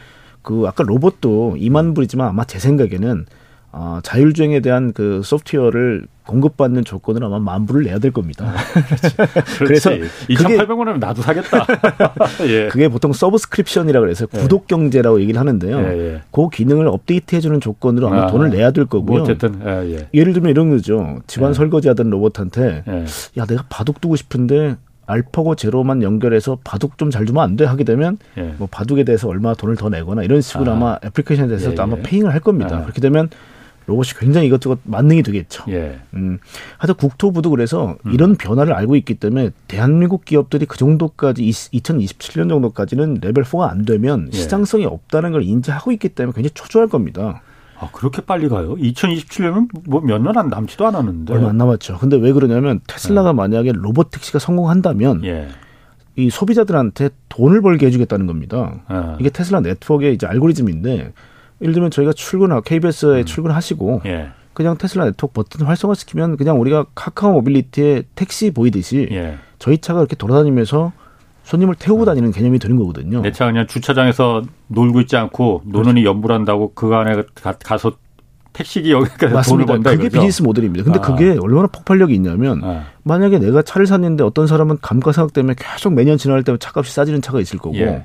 [0.43, 3.27] 그 아까 로봇도 2만 불이지만 아마 제 생각에는
[3.71, 8.53] 어, 자율주행에 대한 그 소프트웨어를 공급받는 조건으로 아마 만 불을 내야 될 겁니다.
[9.59, 11.67] 그래서 2,800원이면 나도 사겠다.
[12.49, 12.69] 예.
[12.69, 14.39] 그게 보통 subscription이라고 그래서 예.
[14.39, 15.79] 구독 경제라고 얘기를 하는데요.
[15.79, 16.23] 예, 예.
[16.31, 19.19] 그 기능을 업데이트해 주는 조건으로 아마 아, 돈을 내야 될 거고요.
[19.19, 20.25] 뭐 어쨌든 예, 예.
[20.25, 21.19] 를 들면 이런 거죠.
[21.27, 21.55] 집안 예.
[21.55, 22.85] 설거지 하던 로봇한테
[23.39, 28.19] 야, 내가 바둑 두고 싶은데 알파고 제로만 연결해서 바둑 좀잘 주면 안 돼 하게 되면
[28.37, 28.55] 예.
[28.59, 30.75] 뭐 바둑에 대해서 얼마 돈을 더 내거나 이런 식으로 아.
[30.75, 31.81] 마 애플리케이션에 대해서 예, 예.
[31.81, 32.77] 아마 paying을 할 겁니다.
[32.77, 32.83] 아.
[32.83, 33.31] 그렇게 되면
[33.89, 35.65] 로봇이 굉장히 이것저것 만능이 되겠죠.
[35.71, 35.99] 예.
[36.15, 36.39] 음.
[36.77, 38.13] 하여튼 국토부도 그래서 음.
[38.13, 44.29] 이런 변화를 알고 있기 때문에 대한민국 기업들이 그 정도까지 2027년 정도까지는 레벨 4가 안 되면
[44.33, 44.37] 예.
[44.37, 47.41] 시장성이 없다는 걸 인지하고 있기 때문에 굉장히 초조할 겁니다.
[47.81, 48.75] 아, 그렇게 빨리 가요?
[48.77, 51.33] 2027년은 뭐 몇 년 안 남지도 않았는데.
[51.33, 51.97] 얼마 안 남았죠.
[51.99, 53.37] 근데 왜 그러냐면 테슬라가 네.
[53.37, 55.49] 만약에 로봇 택시가 성공한다면 예.
[56.17, 58.81] 이 소비자들한테 돈을 벌게 해주겠다는 겁니다.
[58.91, 59.17] 예.
[59.21, 61.13] 이게 테슬라 네트워크의 이제 알고리즘인데
[61.61, 63.25] 예를 들면 저희가 출근하 KBS에 음.
[63.25, 64.29] 출근하시고 예.
[64.55, 69.39] 그냥 테슬라 네트워크 버튼 활성화시키면 그냥 우리가 카카오 모빌리티에 택시 보이듯이 예.
[69.59, 70.93] 저희 차가 이렇게 돌아다니면서
[71.45, 72.05] 손님을 태우고 어.
[72.05, 73.23] 다니는 개념이 되는 거거든요.
[73.23, 76.09] 내 차 그냥 주차장에서 놀고 있지 않고 노는이 그렇죠.
[76.17, 77.93] 연불한다고 그 안에 가, 서
[78.53, 79.51] 택시기 여기까지 맞습니다.
[79.51, 80.19] 돈을 번다 그게 이거죠?
[80.19, 80.85] 비즈니스 모델입니다.
[80.85, 81.03] 근데 아.
[81.03, 82.87] 그게 얼마나 폭발력이 있냐면 아.
[83.05, 87.41] 만약에 내가 차를 샀는데 어떤 사람은 감가상각 때문에 계속 매년 지날 때마다 차값이 싸지는 차가
[87.41, 88.05] 있을 거고 예.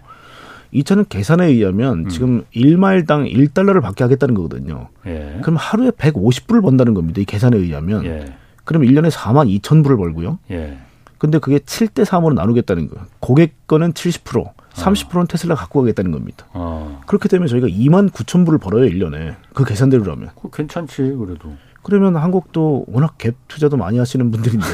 [0.73, 2.09] 이 차는 계산에 의하면 음.
[2.09, 4.89] 지금 1마일당 1달러를 받게 하겠다는 거거든요.
[5.05, 5.39] 예.
[5.41, 7.21] 그럼 하루에 150불을 번다는 겁니다.
[7.21, 8.03] 이 계산에 의하면.
[8.05, 8.33] 예.
[8.65, 10.39] 그럼 1년에 4만 2천 불을 벌고요.
[10.51, 10.77] 예.
[11.19, 13.05] 근데 그게 7대 3으로 나누겠다는 거예요.
[13.19, 16.47] 고객 거는 70%, 30%는 테슬라 갖고 가겠다는 겁니다.
[16.53, 17.01] 어.
[17.05, 19.35] 그렇게 되면 저희가 2만 9천 불을 벌어요, 1년에.
[19.53, 20.31] 그 계산대로라면.
[20.51, 21.53] 괜찮지, 그래도.
[21.83, 24.65] 그러면 한국도 워낙 갭 투자도 많이 하시는 분들인데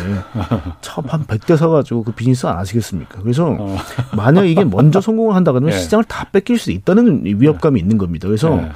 [0.81, 3.21] 참한 100대 사가지고 그 비즈니스 안 하시겠습니까?
[3.21, 3.77] 그래서 어.
[4.15, 5.77] 만약 이게 먼저 성공을 한다 그러면 예.
[5.77, 8.27] 시장을 다 뺏길 수 있다는 위협감이 있는 겁니다.
[8.27, 8.69] 그래서 예.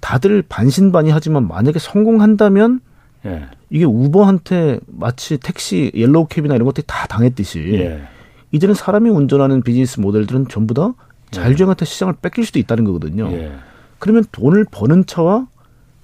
[0.00, 2.80] 다들 반신반의 하지만 만약에 성공한다면
[3.24, 3.46] 예.
[3.70, 8.02] 이게 우버한테 마치 택시 yellow cab이나 이런 것들이 다 당했듯이 예.
[8.50, 10.92] 이제는 사람이 운전하는 비즈니스 모델들은 전부 다
[11.30, 11.86] 자율주행한테 예.
[11.86, 13.30] 시장을 뺏길 수도 있다는 거거든요.
[13.30, 13.52] 예.
[14.00, 15.46] 그러면 돈을 버는 차와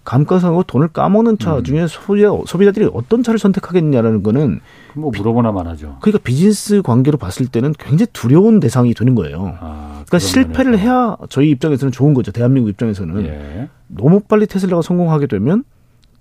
[0.04, 1.64] 감가상하고 돈을 까먹는 차 음.
[1.64, 4.60] 중에 소비자, 소비자들이 어떤 차를 선택하겠냐라는 거는
[4.94, 5.98] 뭐 물어보나마나 하죠.
[6.00, 9.56] 그러니까 비즈니스 관계로 봤을 때는 굉장히 두려운 대상이 되는 거예요.
[9.60, 10.82] 아, 그러니까 실패를 면에서.
[10.82, 12.32] 해야 저희 입장에서는 좋은 거죠.
[12.32, 13.68] 대한민국 입장에서는 예.
[13.86, 15.64] 너무 빨리 테슬라가 성공하게 되면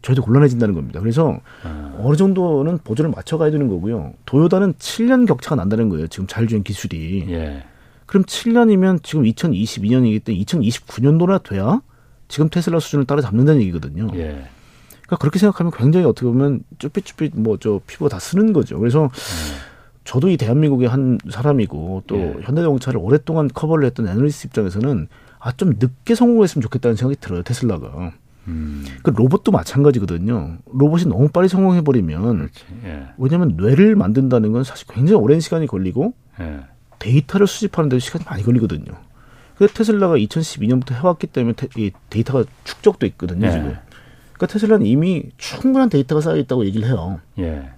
[0.04, 1.00] 저희도 곤란해진다는 겁니다.
[1.00, 1.94] 그래서 아.
[2.00, 4.14] 어느 정도는 보조를 맞춰가야 되는 거고요.
[4.26, 6.08] 도요다는 7년 격차가 난다는 거예요.
[6.08, 7.26] 지금 자율주행 기술이.
[7.30, 7.64] 예.
[8.06, 11.82] 그럼 7년이면 지금 2022년이기 때문에 2029년도나 돼야
[12.32, 14.08] 지금 테슬라 수준을 따라잡는다는 얘기거든요.
[14.16, 14.48] 예.
[14.90, 18.80] 그러니까 그렇게 생각하면 굉장히 어떻게 보면 쭈삣쭈삣 뭐저 피부가 다 쓰는 거죠.
[18.80, 19.10] 그래서 음.
[20.06, 22.38] 저도 이 대한민국의 한 사람이고 또 예.
[22.42, 25.08] 현대자동차를 오랫동안 커버를 했던 애널리스트 입장에서는
[25.40, 28.14] 아 좀 늦게 성공했으면 좋겠다는 생각이 들어요 테슬라가.
[28.48, 28.86] 음.
[29.04, 30.58] 그 로봇도 마찬가지거든요.
[30.72, 32.50] 로봇이 너무 빨리 성공해 버리면
[32.86, 33.08] 예.
[33.18, 36.62] 왜냐하면 뇌를 만든다는 건 사실 굉장히 오랜 시간이 걸리고 예.
[37.00, 38.94] 데이터를 수집하는 데 시간이 많이 걸리거든요.
[39.62, 43.52] 그 테슬라가 2012년부터 해왔기 때문에 테, 이 데이터가 축적돼 있거든요 예.
[43.52, 43.78] 지금.
[44.34, 47.20] 그러니까 테슬라는 이미 충분한 데이터가 쌓여 있다고 얘기를 해요.
[47.38, 47.70] 예.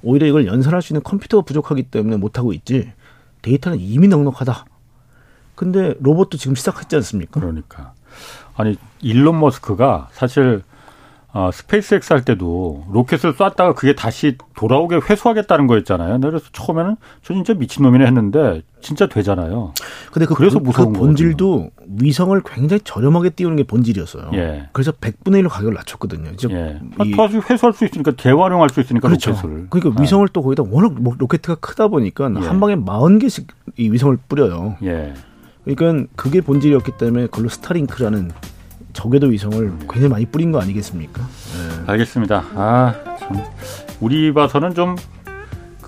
[0.00, 2.92] 오히려 이걸 연산할 수 있는 컴퓨터가 부족하기 때문에 못 하고 있지.
[3.42, 4.64] 데이터는 이미 넉넉하다.
[5.56, 7.40] 근데 로봇도 지금 시작했지 않습니까?
[7.40, 7.94] 그러니까.
[8.54, 10.62] 아니 일론 머스크가 사실
[11.30, 16.20] 어, 스페이스X 할 때도 로켓을 쐈다가 그게 다시 돌아오게 회수하겠다는 거였잖아요.
[16.20, 19.74] 그래서 처음에는 저 진짜 미친놈이네 했는데 진짜 되잖아요.
[20.10, 21.70] 근데 그, 그래서 그, 무서운 그 본질도 거거든요.
[22.00, 24.30] 위성을 굉장히 저렴하게 띄우는 게 본질이었어요.
[24.34, 24.68] 예.
[24.72, 26.30] 그래서 100분의 1로 가격을 낮췄거든요.
[26.32, 26.80] 이제 예.
[27.04, 29.32] 이, 다시 회수할 수 있으니까 재활용할 수 있으니까 그렇죠.
[29.32, 29.66] 로켓을.
[29.68, 30.02] 그러니까 아.
[30.02, 32.46] 위성을 또 거기다 워낙 뭐 로켓가 크다 보니까 예.
[32.46, 34.76] 한 방에 40개씩 이 위성을 뿌려요.
[34.82, 35.12] 예.
[35.64, 38.30] 그러니까 그게 본질이었기 때문에 그걸로 스타링크라는
[38.98, 41.20] 저궤도 위성을 굉장히 많이 뿌린 거 아니겠습니까?
[41.22, 41.84] 네.
[41.86, 42.44] 알겠습니다.
[42.54, 43.42] 아, 참.
[44.00, 44.96] 우리 봐서는 좀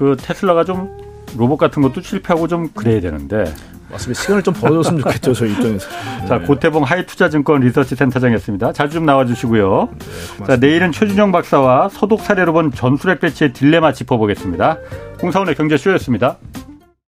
[0.01, 0.89] 그 테슬라가 좀
[1.37, 3.45] 로봇 같은 것도 실패하고 좀 그래야 되는데.
[3.91, 4.23] 맞습니다.
[4.23, 5.87] 시간을 좀 벌어줬으면 좋겠죠, 저희 입장에서.
[6.21, 6.25] 네.
[6.27, 8.73] 자, 고태봉 하이투자증권 리서치 센터장이었습니다.
[8.73, 9.91] 자주 좀 나와주시고요.
[10.39, 14.79] 네, 자, 내일은 최준영 박사와 소독 사례로 본 전술핵 배치의 딜레마 짚어보겠습니다.
[15.21, 16.39] 홍사원의 경제쇼였습니다.